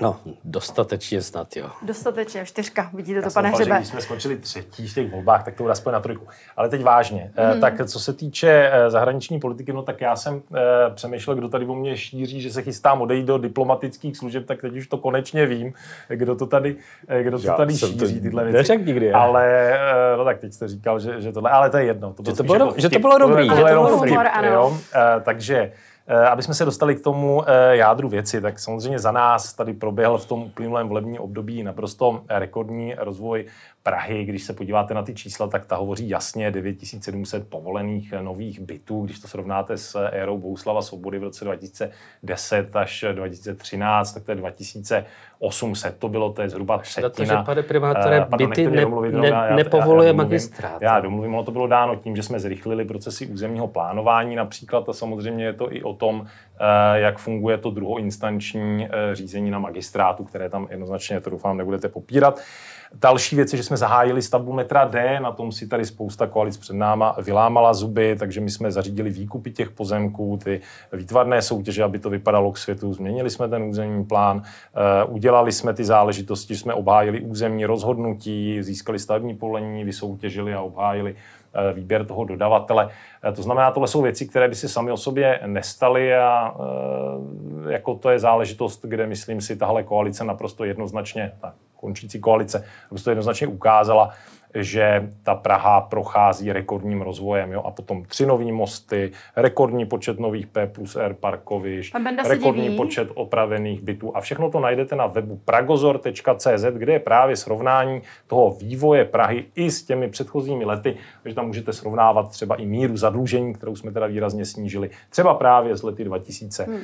No, 0.00 0.16
dostatečně 0.44 1.22
snad, 1.22 1.56
jo. 1.56 1.68
Dostatečně, 1.82 2.46
čtyřka, 2.46 2.90
vidíte 2.94 3.16
Já 3.16 3.22
to, 3.22 3.30
pane 3.30 3.50
Hřebe. 3.50 3.76
Když 3.76 3.88
jsme 3.88 4.00
skončili 4.00 4.36
třetí 4.36 4.88
v 4.88 4.94
těch 4.94 5.12
volbách, 5.12 5.44
tak 5.44 5.54
to 5.54 5.62
bude 5.62 5.72
aspoň 5.72 5.92
na 5.92 6.00
trojku. 6.00 6.26
Ale 6.56 6.68
teď 6.68 6.82
vážně, 6.82 7.32
mm. 7.54 7.60
tak 7.60 7.86
co 7.86 8.00
se 8.00 8.12
týče 8.12 8.70
eh, 8.72 8.90
zahraniční 8.90 9.40
politiky, 9.40 9.72
no 9.72 9.82
tak 9.82 10.00
já 10.00 10.16
jsem 10.16 10.42
eh, 10.54 10.60
přemýšlel, 10.94 11.36
kdo 11.36 11.48
tady 11.48 11.66
o 11.66 11.74
mě 11.74 11.96
šíří, 11.96 12.40
že 12.40 12.52
se 12.52 12.62
chystám 12.62 13.00
odejít 13.00 13.26
do 13.26 13.38
diplomatických 13.38 14.16
služeb, 14.16 14.46
tak 14.46 14.60
teď 14.60 14.76
už 14.76 14.86
to 14.86 14.98
konečně 14.98 15.46
vím, 15.46 15.72
kdo 16.08 16.36
to 16.36 16.46
tady, 16.46 16.76
kdo 17.22 17.38
to 17.38 17.52
tady 17.56 17.76
šíří, 17.76 17.98
to 17.98 18.06
tyhle 18.06 18.44
věci. 18.44 18.56
Neřek 18.56 18.86
nikdy, 18.86 19.12
Ale, 19.12 19.78
no 20.16 20.24
tak 20.24 20.38
teď 20.38 20.52
jste 20.52 20.68
říkal, 20.68 21.00
že, 21.00 21.20
že 21.20 21.32
tohle, 21.32 21.50
ale 21.50 21.70
to 21.70 21.76
je 21.76 21.84
jedno. 21.84 22.12
To 22.12 22.22
že, 22.30 22.36
to 22.36 22.42
bylo, 22.42 22.66
jako 22.66 22.74
že 22.80 22.90
to 22.90 22.98
bylo 22.98 23.18
dobrý. 23.18 23.48
To 23.48 23.54
bylo, 23.54 23.98
to 23.98 24.04
bylo 24.04 24.22
jo? 24.44 24.78
Takže 25.22 25.72
aby 26.30 26.42
jsme 26.42 26.54
se 26.54 26.64
dostali 26.64 26.96
k 26.96 27.00
tomu 27.00 27.42
eh, 27.46 27.76
jádru 27.76 28.08
věci, 28.08 28.40
tak 28.40 28.58
samozřejmě 28.58 28.98
za 28.98 29.12
nás 29.12 29.54
tady 29.54 29.72
proběhl 29.72 30.18
v 30.18 30.26
tom 30.26 30.42
uplynulém 30.42 30.88
volebním 30.88 31.20
období 31.20 31.62
naprosto 31.62 32.22
rekordní 32.28 32.94
rozvoj 32.98 33.46
Prahy, 33.82 34.24
když 34.24 34.42
se 34.42 34.52
podíváte 34.52 34.94
na 34.94 35.02
ty 35.02 35.14
čísla, 35.14 35.46
tak 35.46 35.66
ta 35.66 35.76
hovoří 35.76 36.08
jasně 36.08 36.50
9700 36.50 37.48
povolených 37.48 38.12
nových 38.20 38.60
bytů, 38.60 39.04
když 39.04 39.18
to 39.20 39.28
srovnáte 39.28 39.76
s 39.76 40.08
érou 40.12 40.38
Bouslava 40.38 40.82
Svobody 40.82 41.18
v 41.18 41.22
roce 41.22 41.44
2010 41.44 42.76
až 42.76 43.04
2013, 43.12 44.12
tak 44.12 44.24
to 44.24 44.30
je 44.30 44.34
2800, 44.34 45.98
to 45.98 46.08
bylo, 46.08 46.32
to 46.32 46.42
je 46.42 46.48
zhruba 46.48 46.78
třetina. 46.78 47.10
Protože, 47.10 47.36
pane 47.46 47.62
primátore, 47.62 48.20
uh, 48.20 48.36
byty 48.36 48.70
ne, 48.70 48.80
domluvit, 48.80 49.14
ne, 49.14 49.28
já, 49.28 49.56
nepovoluje 49.56 50.08
já, 50.08 50.12
magistrát. 50.14 50.82
Já 50.82 51.00
domluvím, 51.00 51.34
ono 51.34 51.44
to 51.44 51.50
bylo 51.50 51.66
dáno 51.66 51.96
tím, 51.96 52.16
že 52.16 52.22
jsme 52.22 52.40
zrychlili 52.40 52.84
procesy 52.84 53.26
územního 53.26 53.68
plánování 53.68 54.36
například 54.36 54.88
a 54.88 54.92
samozřejmě 54.92 55.44
je 55.44 55.52
to 55.52 55.74
i 55.74 55.82
o 55.82 55.94
tom, 55.94 56.26
jak 56.94 57.18
funguje 57.18 57.58
to 57.58 57.70
druhoinstanční 57.70 58.88
řízení 59.12 59.50
na 59.50 59.58
magistrátu, 59.58 60.24
které 60.24 60.48
tam 60.48 60.66
jednoznačně, 60.70 61.20
to 61.20 61.30
doufám, 61.30 61.56
nebudete 61.56 61.88
popírat. 61.88 62.40
Další 62.94 63.36
věc 63.36 63.52
je, 63.52 63.56
že 63.56 63.62
jsme 63.62 63.76
zahájili 63.76 64.22
stavbu 64.22 64.52
metra 64.52 64.84
D, 64.84 65.20
na 65.20 65.32
tom 65.32 65.52
si 65.52 65.66
tady 65.66 65.86
spousta 65.86 66.26
koalic 66.26 66.56
před 66.56 66.76
náma 66.76 67.16
vylámala 67.22 67.74
zuby, 67.74 68.16
takže 68.18 68.40
my 68.40 68.50
jsme 68.50 68.70
zařídili 68.70 69.10
výkupy 69.10 69.50
těch 69.50 69.70
pozemků, 69.70 70.38
ty 70.44 70.60
výtvarné 70.92 71.42
soutěže, 71.42 71.82
aby 71.82 71.98
to 71.98 72.10
vypadalo 72.10 72.52
k 72.52 72.58
světu. 72.58 72.92
Změnili 72.92 73.30
jsme 73.30 73.48
ten 73.48 73.62
územní 73.62 74.04
plán, 74.04 74.42
eh, 74.44 75.04
udělali 75.04 75.52
jsme 75.52 75.74
ty 75.74 75.84
záležitosti, 75.84 76.54
že 76.54 76.60
jsme 76.60 76.74
obhájili 76.74 77.20
územní 77.20 77.66
rozhodnutí, 77.66 78.62
získali 78.62 78.98
stavební 78.98 79.34
povolení, 79.34 79.84
vysoutěžili 79.84 80.54
a 80.54 80.60
obhájili 80.60 81.16
eh, 81.54 81.72
výběr 81.72 82.04
toho 82.04 82.24
dodavatele. 82.24 82.88
Eh, 83.24 83.32
to 83.32 83.42
znamená, 83.42 83.70
tohle 83.70 83.88
jsou 83.88 84.02
věci, 84.02 84.26
které 84.26 84.48
by 84.48 84.54
si 84.54 84.68
sami 84.68 84.92
o 84.92 84.96
sobě 84.96 85.40
nestaly 85.46 86.14
a 86.14 86.54
jako 87.68 87.94
to 87.94 88.10
je 88.10 88.18
záležitost, 88.18 88.84
kde 88.84 89.06
myslím 89.06 89.40
si 89.40 89.56
tahle 89.56 89.82
koalice 89.82 90.24
naprosto 90.24 90.64
jednoznačně, 90.64 91.32
tak 91.40 91.54
končící 91.82 92.20
koalice, 92.20 92.64
aby 92.90 92.98
se 92.98 93.04
to 93.04 93.10
jednoznačně 93.10 93.46
ukázala, 93.46 94.14
že 94.54 95.10
ta 95.22 95.34
Praha 95.34 95.80
prochází 95.80 96.52
rekordním 96.52 97.02
rozvojem. 97.02 97.52
Jo? 97.52 97.62
A 97.62 97.70
potom 97.70 98.04
tři 98.04 98.26
nový 98.26 98.52
mosty, 98.52 99.12
rekordní 99.36 99.86
počet 99.86 100.20
nových 100.20 100.46
P 100.46 100.66
plus 100.66 100.96
R 100.96 101.14
parkovišť, 101.14 101.94
rekordní 102.28 102.62
diví. 102.62 102.76
počet 102.76 103.08
opravených 103.14 103.82
bytů. 103.82 104.16
A 104.16 104.20
všechno 104.20 104.50
to 104.50 104.60
najdete 104.60 104.96
na 104.96 105.06
webu 105.06 105.40
pragozor.cz, 105.44 106.64
kde 106.72 106.92
je 106.92 107.00
právě 107.00 107.36
srovnání 107.36 108.02
toho 108.26 108.50
vývoje 108.50 109.04
Prahy 109.04 109.44
i 109.54 109.70
s 109.70 109.82
těmi 109.82 110.08
předchozími 110.08 110.64
lety, 110.64 110.96
takže 111.22 111.36
tam 111.36 111.46
můžete 111.46 111.72
srovnávat 111.72 112.30
třeba 112.30 112.54
i 112.54 112.66
míru 112.66 112.96
zadlužení, 112.96 113.54
kterou 113.54 113.76
jsme 113.76 113.92
teda 113.92 114.06
výrazně 114.06 114.44
snížili, 114.44 114.90
třeba 115.10 115.34
právě 115.34 115.76
z 115.76 115.82
lety 115.82 116.04
2010 116.04 116.68
hmm. 116.68 116.80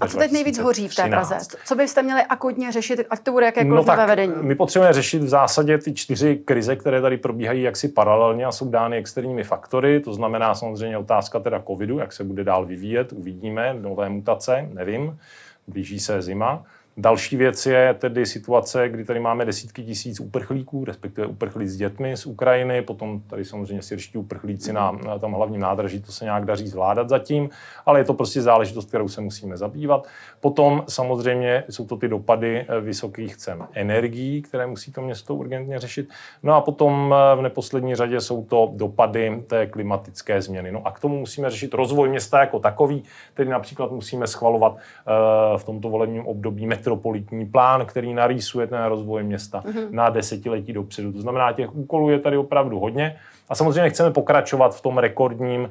A 0.00 0.08
co 0.08 0.18
teď 0.18 0.32
nejvíc 0.32 0.58
hoří 0.58 0.88
v 0.88 0.94
té 0.94 1.08
Praze? 1.08 1.38
Co 1.64 1.74
byste 1.74 2.02
měli 2.02 2.22
akutně 2.22 2.72
řešit, 2.72 3.06
ať 3.10 3.20
to 3.20 3.32
bude 3.32 3.46
jakékoliv 3.46 3.86
no 3.86 4.06
vedení? 4.06 4.32
My 4.40 4.54
potřebujeme 4.54 4.92
řešit 4.92 5.22
v 5.22 5.28
zásadě 5.28 5.78
ty 5.78 5.94
čtyři 5.94 6.36
krize 6.36 6.67
krize, 6.68 6.80
které 6.80 7.00
tady 7.00 7.16
probíhají 7.16 7.62
jaksi 7.62 7.88
paralelně 7.88 8.44
a 8.44 8.52
jsou 8.52 8.70
dány 8.70 8.96
externími 8.96 9.44
faktory, 9.44 10.00
to 10.00 10.14
znamená 10.14 10.54
samozřejmě 10.54 10.98
otázka 10.98 11.40
teda 11.40 11.62
covidu, 11.62 11.98
jak 11.98 12.12
se 12.12 12.24
bude 12.24 12.44
dál 12.44 12.66
vyvíjet, 12.66 13.12
uvidíme, 13.12 13.74
nové 13.74 14.08
mutace, 14.08 14.68
nevím, 14.72 15.18
blíží 15.66 16.00
se 16.00 16.22
zima. 16.22 16.64
Další 17.00 17.36
věc 17.36 17.66
je 17.66 17.94
tedy 17.94 18.26
situace, 18.26 18.88
kdy 18.88 19.04
tady 19.04 19.20
máme 19.20 19.44
desítky 19.44 19.84
tisíc 19.84 20.20
uprchlíků, 20.20 20.84
respektive 20.84 21.26
uprchlí 21.26 21.68
s 21.68 21.76
dětmi 21.76 22.16
z 22.16 22.26
Ukrajiny, 22.26 22.82
potom 22.82 23.20
tady 23.20 23.44
samozřejmě 23.44 23.82
syrští 23.82 24.18
uprchlíci 24.18 24.72
na, 24.72 24.92
na 24.92 25.18
tom 25.18 25.32
hlavním 25.32 25.60
nádraží, 25.60 26.00
to 26.00 26.12
se 26.12 26.24
nějak 26.24 26.44
daří 26.44 26.68
zvládat 26.68 27.08
zatím, 27.08 27.50
ale 27.86 28.00
je 28.00 28.04
to 28.04 28.14
prostě 28.14 28.42
záležitost, 28.42 28.88
kterou 28.88 29.08
se 29.08 29.20
musíme 29.20 29.56
zabývat. 29.56 30.06
Potom 30.40 30.84
samozřejmě 30.88 31.64
jsou 31.70 31.86
to 31.86 31.96
ty 31.96 32.08
dopady 32.08 32.66
eh, 32.68 32.80
vysokých 32.80 33.36
cen 33.36 33.66
energií, 33.72 34.42
které 34.42 34.66
musí 34.66 34.92
to 34.92 35.02
město 35.02 35.34
urgentně 35.34 35.78
řešit. 35.78 36.08
No 36.42 36.54
a 36.54 36.60
potom 36.60 37.14
eh, 37.14 37.36
v 37.36 37.42
neposlední 37.42 37.94
řadě 37.94 38.20
jsou 38.20 38.44
to 38.44 38.70
dopady 38.74 39.42
té 39.46 39.66
klimatické 39.66 40.42
změny. 40.42 40.72
No 40.72 40.86
a 40.86 40.90
k 40.90 41.00
tomu 41.00 41.18
musíme 41.18 41.50
řešit 41.50 41.74
rozvoj 41.74 42.08
města 42.08 42.40
jako 42.40 42.58
takový, 42.58 43.02
tedy 43.34 43.50
například 43.50 43.90
musíme 43.90 44.26
schvalovat 44.26 44.76
eh, 44.76 45.58
v 45.58 45.64
tomto 45.64 45.88
volebním 45.88 46.26
období 46.26 46.66
metropolitní 46.88 47.46
plán, 47.46 47.86
který 47.86 48.14
narýsuje 48.14 48.66
ten 48.66 48.84
rozvoj 48.84 49.22
města 49.22 49.60
mm-hmm. 49.60 49.90
na 49.90 50.10
desetiletí 50.10 50.72
dopředu. 50.72 51.12
To 51.12 51.20
znamená, 51.20 51.52
těch 51.52 51.76
úkolů 51.76 52.10
je 52.10 52.18
tady 52.18 52.36
opravdu 52.36 52.78
hodně. 52.78 53.16
A 53.48 53.54
samozřejmě 53.54 53.90
chceme 53.90 54.10
pokračovat 54.10 54.76
v 54.76 54.80
tom 54.80 54.98
rekordním 54.98 55.60
uh, 55.60 55.68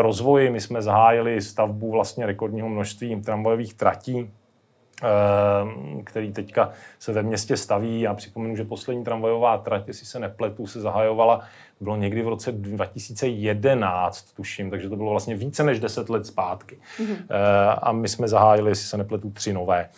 rozvoji. 0.00 0.50
My 0.50 0.60
jsme 0.60 0.82
zahájili 0.82 1.40
stavbu 1.40 1.90
vlastně 1.90 2.26
rekordního 2.26 2.68
množství 2.68 3.22
tramvajových 3.22 3.74
tratí 3.74 4.30
který 6.04 6.32
teďka 6.32 6.70
se 6.98 7.12
ve 7.12 7.22
městě 7.22 7.56
staví. 7.56 8.00
Já 8.00 8.14
připomenu, 8.14 8.56
že 8.56 8.64
poslední 8.64 9.04
tramvajová 9.04 9.58
trať, 9.58 9.88
jestli 9.88 10.06
se 10.06 10.18
nepletu, 10.18 10.66
se 10.66 10.80
zahajovala, 10.80 11.40
bylo 11.80 11.96
někdy 11.96 12.22
v 12.22 12.28
roce 12.28 12.52
2011, 12.52 14.32
tuším, 14.32 14.70
takže 14.70 14.88
to 14.88 14.96
bylo 14.96 15.10
vlastně 15.10 15.36
více 15.36 15.64
než 15.64 15.80
10 15.80 16.10
let 16.10 16.26
zpátky. 16.26 16.78
Mm-hmm. 16.98 17.16
A 17.82 17.92
my 17.92 18.08
jsme 18.08 18.28
zahájili, 18.28 18.70
jestli 18.70 18.86
se 18.86 18.96
nepletu, 18.96 19.30
tři 19.30 19.52
nové 19.52 19.88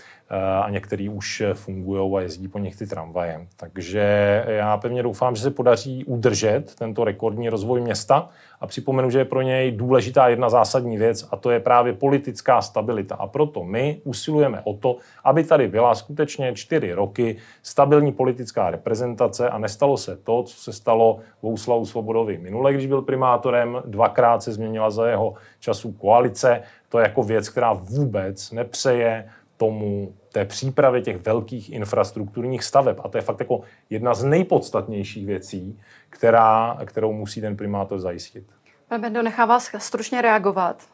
a 0.63 0.71
některý 0.71 1.09
už 1.09 1.43
fungují 1.53 2.17
a 2.17 2.21
jezdí 2.21 2.49
po 2.49 2.59
nich 2.59 2.77
ty 2.77 2.87
tramvaje. 2.87 3.47
Takže 3.57 4.45
já 4.49 4.77
pevně 4.77 5.03
doufám, 5.03 5.37
že 5.37 5.43
se 5.43 5.51
podaří 5.51 6.05
udržet 6.05 6.75
tento 6.75 7.05
rekordní 7.05 7.49
rozvoj 7.49 7.81
města 7.81 8.29
a 8.61 8.67
připomenu, 8.67 9.11
že 9.11 9.19
je 9.19 9.25
pro 9.25 9.43
něj 9.43 9.73
důležitá 9.73 10.29
jedna 10.29 10.49
zásadní 10.49 10.97
věc 10.97 11.29
a 11.31 11.37
to 11.37 11.51
je 11.51 11.61
právě 11.61 11.93
politická 11.93 12.63
stabilita. 12.63 13.15
A 13.15 13.27
proto 13.27 13.65
my 13.65 14.01
usilujeme 14.05 14.61
o 14.65 14.75
to, 14.75 14.97
aby 15.25 15.45
tady 15.45 15.69
byla 15.69 15.95
skutečně 15.95 16.55
čtyři 16.55 16.93
roky 16.93 17.37
stabilní 17.63 18.13
politická 18.13 18.71
reprezentace 18.71 19.51
a 19.51 19.59
nestalo 19.59 19.97
se 19.97 20.17
to, 20.17 20.43
co 20.43 20.57
se 20.57 20.73
stalo 20.73 21.19
Vouslavu 21.43 21.87
Svobodovi 21.87 22.39
minule, 22.39 22.73
když 22.73 22.87
byl 22.87 23.03
primátorem, 23.03 23.83
dvakrát 23.85 24.43
se 24.43 24.53
změnila 24.53 24.91
za 24.91 25.09
jeho 25.09 25.35
času 25.61 25.93
koalice. 25.93 26.63
To 26.89 26.99
je 26.99 27.03
jako 27.03 27.23
věc, 27.23 27.49
která 27.49 27.73
vůbec 27.73 28.53
nepřeje 28.53 29.29
tomu 29.57 30.13
té 30.33 30.45
přípravě 30.45 31.03
těch 31.03 31.17
velkých 31.17 31.73
infrastrukturních 31.73 32.65
staveb. 32.65 32.97
A 33.05 33.09
to 33.09 33.19
je 33.19 33.23
fakt 33.23 33.41
jako 33.41 33.61
jedna 33.91 34.15
z 34.15 34.25
nejpodstatnějších 34.25 35.27
věcí, 35.27 35.81
která, 36.11 36.79
kterou 36.85 37.13
musí 37.13 37.41
ten 37.41 37.57
primátor 37.57 37.99
zajistit. 38.01 38.47
Pane 38.89 38.99
Bendo, 39.03 39.23
nechá 39.23 39.45
vás 39.45 39.71
stručně 39.79 40.23
reagovat. 40.23 40.92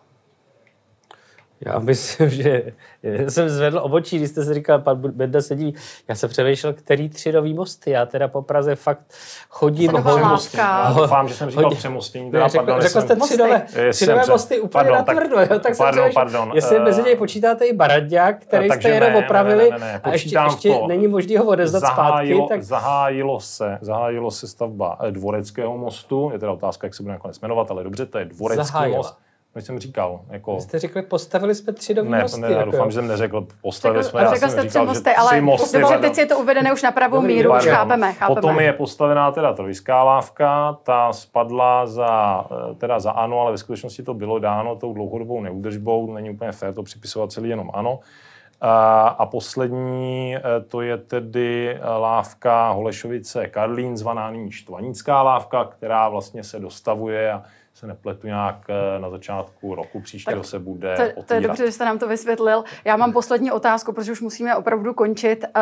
Já 1.61 1.79
myslím, 1.79 2.31
že 2.31 2.73
jsem 3.29 3.49
zvedl 3.49 3.81
obočí, 3.83 4.17
když 4.17 4.31
jste 4.31 4.45
si 4.45 4.55
říkal, 4.55 4.79
pan 4.79 4.99
Benda 4.99 5.41
sedí. 5.41 5.75
Já 6.09 6.15
jsem 6.15 6.31
přemýšlel, 6.31 6.73
který 6.73 7.09
tři 7.09 7.33
nový 7.33 7.55
mosty. 7.55 7.91
Já 7.91 8.07
teda 8.07 8.29
po 8.29 8.43
Praze 8.43 8.77
fakt 8.77 9.15
chodím 9.49 9.93
hodně. 9.93 10.23
Doufám, 10.97 11.29
že 11.29 11.35
jsem 11.35 11.51
říkal 11.51 11.71
přemostění. 11.71 12.31
Teda, 12.31 12.49
řekl, 12.49 12.65
pardon, 12.65 12.83
řekl 12.83 13.01
jste 13.01 13.17
tři 13.17 13.37
nové, 13.37 13.67
tři 13.93 14.07
nové 14.07 14.23
mosty 14.29 14.61
úplně 14.61 14.71
pardon, 14.73 14.95
natvrdo. 14.95 15.37
Tak, 15.37 15.51
jo, 15.51 15.59
tak 15.59 15.77
pardon, 15.77 16.05
jsem 16.05 16.13
pardon, 16.15 16.53
jestli 16.55 16.79
uh, 16.79 16.85
mezi 16.85 17.03
něj 17.03 17.17
počítáte 17.17 17.65
i 17.65 17.73
Baradňák, 17.73 18.41
který 18.43 18.71
jste 18.71 18.89
jenom 18.89 19.15
opravili 19.15 19.71
ne, 19.71 19.79
ne, 19.79 19.87
ne, 19.87 19.93
ne, 19.93 20.01
a 20.05 20.11
ještě, 20.11 20.39
ještě 20.45 20.69
to. 20.69 20.87
není 20.87 21.09
možné 21.09 21.39
ho 21.39 21.45
odezdat 21.45 21.81
zahájilo, 21.81 22.47
zpátky. 22.47 22.55
Tak... 22.55 22.63
Zahájilo, 22.63 23.41
se, 23.41 23.79
zahájilo 23.81 24.31
se 24.31 24.49
stavba 24.49 24.99
eh, 25.01 25.11
Dvoreckého 25.11 25.79
mostu. 25.79 26.31
Je 26.33 26.39
teda 26.39 26.53
otázka, 26.53 26.87
jak 26.87 26.95
se 26.95 27.03
bude 27.03 27.13
nakonec 27.13 27.41
jmenovat, 27.41 27.71
ale 27.71 27.85
dobře, 27.85 28.07
to 28.07 28.19
je 28.19 28.25
Dvorecký 28.25 28.89
most 28.97 29.19
než 29.55 29.65
jsem 29.65 29.79
říkal. 29.79 30.21
Jako... 30.31 30.55
Vy 30.55 30.61
jste 30.61 30.79
řekli, 30.79 31.03
postavili 31.03 31.55
jsme 31.55 31.73
tři 31.73 31.95
nový 31.95 32.09
ne, 32.11 32.23
mosty. 32.23 32.41
Ne, 32.41 32.53
jako... 32.53 32.71
doufám, 32.71 32.91
že 32.91 32.95
jsem 32.95 33.09
neřekl, 33.09 33.47
postavili 33.63 34.03
řekl, 34.03 34.11
jsme. 34.11 34.23
Já 34.23 34.35
řekl 34.35 34.49
jsem 34.49 34.69
říkal, 34.69 34.69
tři 34.69 34.89
mosty, 34.89 35.11
ale 35.15 35.41
mosty, 35.41 35.81
dobře, 35.81 35.99
teď 35.99 36.19
je 36.19 36.27
to 36.27 36.39
uvedené 36.39 36.73
už 36.73 36.83
na 36.83 36.93
pravou 36.93 37.21
míru, 37.21 37.57
už 37.57 37.67
chápeme, 37.67 38.13
chápeme. 38.13 38.41
Potom 38.41 38.61
je 38.61 38.73
postavená 38.73 39.33
teda 39.33 39.53
trojská 39.53 40.05
lávka, 40.05 40.79
ta 40.83 41.13
spadla 41.13 41.87
za, 41.87 42.45
eh, 42.51 42.75
teda 42.75 43.01
za 43.01 43.11
ano, 43.11 43.41
ale 43.41 43.51
ve 43.53 43.59
skutečnosti 43.59 44.03
to 44.03 44.15
bylo 44.15 44.39
dáno 44.39 44.77
tou 44.77 44.95
dlouhodobou 44.95 45.41
neúdržbou, 45.41 46.13
není 46.13 46.31
úplně 46.31 46.53
fér 46.53 46.75
to 46.75 46.83
připisovat 46.83 47.33
celý 47.33 47.49
jenom 47.49 47.71
ano. 47.75 48.01
A, 48.61 49.09
a 49.09 49.27
poslední, 49.27 50.37
eh, 50.37 50.41
to 50.69 50.81
je 50.81 50.97
tedy 50.97 51.71
eh, 51.71 51.89
lávka 51.89 52.71
Holešovice 52.71 53.47
Karlín, 53.47 53.97
zvaná 53.97 54.31
nyní 54.31 54.53
Štvanická 54.53 55.23
lávka, 55.23 55.65
která 55.65 56.09
vlastně 56.09 56.45
se 56.45 56.61
dostavuje 56.61 57.33
a 57.33 57.43
se 57.79 57.87
nepletu 57.87 58.27
nějak 58.27 58.67
eh, 58.69 58.99
na 58.99 59.11
začátku 59.11 59.75
roku 59.75 60.01
příště 60.01 60.35
tak 60.35 60.45
se 60.45 60.59
bude 60.59 61.13
to, 61.15 61.23
to 61.23 61.35
je 61.35 61.41
dobře, 61.41 61.67
že 61.67 61.73
jste 61.73 61.85
nám 61.85 61.99
to 61.99 62.09
vysvětlil. 62.09 62.65
Já 62.85 62.97
mám 62.97 63.13
poslední 63.13 63.53
otázku, 63.53 63.93
protože 63.93 64.13
už 64.13 64.21
musíme 64.21 64.57
opravdu 64.57 64.95
končit. 64.95 65.45
Eh, 65.45 65.61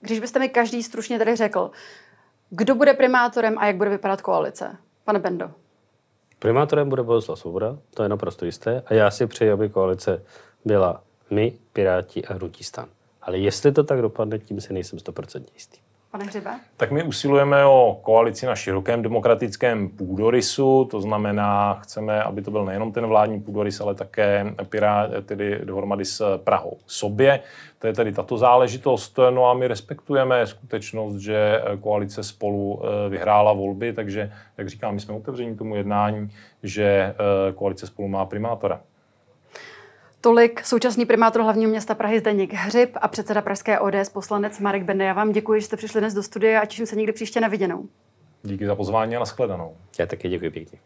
když 0.00 0.20
byste 0.20 0.38
mi 0.38 0.48
každý 0.48 0.82
stručně 0.82 1.18
tady 1.18 1.36
řekl, 1.36 1.70
kdo 2.50 2.74
bude 2.74 2.94
primátorem 2.94 3.58
a 3.58 3.66
jak 3.66 3.76
bude 3.76 3.90
vypadat 3.90 4.22
koalice? 4.22 4.76
Pane 5.04 5.18
Bendo. 5.18 5.50
Primátorem 6.38 6.88
bude 6.88 7.02
Bohuslav 7.02 7.38
Svoboda, 7.38 7.78
to 7.94 8.02
je 8.02 8.08
naprosto 8.08 8.44
jisté. 8.44 8.82
A 8.86 8.94
já 8.94 9.10
si 9.10 9.26
přeji, 9.26 9.50
aby 9.50 9.68
koalice 9.68 10.22
byla 10.64 11.02
my, 11.30 11.52
Piráti 11.72 12.24
a 12.24 12.34
Hnutí 12.34 12.64
stan. 12.64 12.88
Ale 13.22 13.38
jestli 13.38 13.72
to 13.72 13.84
tak 13.84 14.02
dopadne, 14.02 14.38
tím 14.38 14.60
si 14.60 14.72
nejsem 14.72 14.98
100% 14.98 15.44
jistý. 15.54 15.78
Pane 16.14 16.24
Hřibe? 16.24 16.50
Tak 16.76 16.90
my 16.90 17.02
usilujeme 17.02 17.64
o 17.64 17.98
koalici 18.02 18.46
na 18.46 18.54
širokém 18.54 19.02
demokratickém 19.02 19.88
půdorysu, 19.88 20.84
to 20.84 21.00
znamená, 21.00 21.74
chceme, 21.74 22.22
aby 22.22 22.42
to 22.42 22.50
byl 22.50 22.64
nejenom 22.64 22.92
ten 22.92 23.06
vládní 23.06 23.40
půdorys, 23.40 23.80
ale 23.80 23.94
také 23.94 24.54
Pirát, 24.68 25.10
tedy 25.26 25.60
dohromady 25.64 26.04
s 26.04 26.38
Prahou 26.38 26.78
sobě. 26.86 27.40
To 27.78 27.86
je 27.86 27.92
tedy 27.92 28.12
tato 28.12 28.38
záležitost. 28.38 29.18
No 29.30 29.50
a 29.50 29.54
my 29.54 29.68
respektujeme 29.68 30.46
skutečnost, 30.46 31.16
že 31.16 31.62
koalice 31.80 32.22
spolu 32.22 32.82
eh, 32.82 33.08
vyhrála 33.08 33.52
volby, 33.52 33.92
takže, 33.92 34.32
jak 34.58 34.68
říkám, 34.68 34.94
my 34.94 35.00
jsme 35.00 35.14
otevření 35.14 35.56
tomu 35.56 35.76
jednání, 35.76 36.30
že 36.62 36.84
eh, 36.84 37.52
koalice 37.52 37.86
spolu 37.86 38.08
má 38.08 38.24
primátora. 38.24 38.80
Tolik 40.24 40.64
současný 40.64 41.06
primátor 41.06 41.42
hlavního 41.42 41.70
města 41.70 41.94
Prahy 41.94 42.20
Zdeněk 42.20 42.52
Hřib 42.52 42.90
a 43.00 43.08
předseda 43.08 43.42
Pražské 43.42 43.78
ODS 43.78 44.08
poslanec 44.12 44.58
Marek 44.60 44.82
Bende. 44.82 45.04
Já 45.04 45.12
vám 45.12 45.32
děkuji, 45.32 45.60
že 45.60 45.66
jste 45.66 45.76
přišli 45.76 46.00
dnes 46.00 46.14
do 46.14 46.22
studia 46.22 46.60
a 46.60 46.66
těším 46.66 46.86
se 46.86 46.96
někdy 46.96 47.12
příště 47.12 47.40
na 47.40 47.48
viděnou. 47.48 47.88
Díky 48.42 48.66
za 48.66 48.74
pozvání 48.74 49.16
a 49.16 49.18
nashledanou. 49.18 49.76
Já 49.98 50.06
taky 50.06 50.28
děkuji 50.28 50.50
pěkně. 50.50 50.78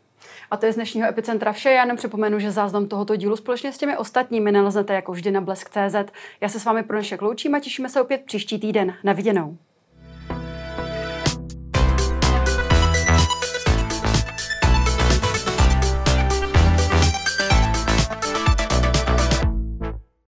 A 0.51 0.57
to 0.57 0.67
je 0.67 0.73
z 0.73 0.75
dnešního 0.75 1.09
Epicentra 1.09 1.53
vše. 1.53 1.71
Já 1.71 1.83
jenom 1.83 1.97
připomenu, 1.97 2.39
že 2.39 2.51
záznam 2.51 2.87
tohoto 2.87 3.17
dílu 3.17 3.37
společně 3.37 3.73
s 3.73 3.79
těmi 3.79 3.97
ostatními 3.97 4.53
naleznete 4.53 4.95
jako 4.95 5.13
vždy 5.13 5.31
na 5.31 5.41
blesk.cz. 5.41 6.13
Já 6.41 6.49
se 6.49 6.61
s 6.61 6.65
vámi 6.65 6.83
pro 6.83 6.97
dnešek 6.97 7.23
loučím 7.23 7.55
a 7.55 7.61
těšíme 7.61 7.89
se 7.89 8.01
opět 8.01 8.23
příští 8.25 8.61
týden. 8.61 8.95
Na 9.05 9.13
viděnou. 9.13 9.57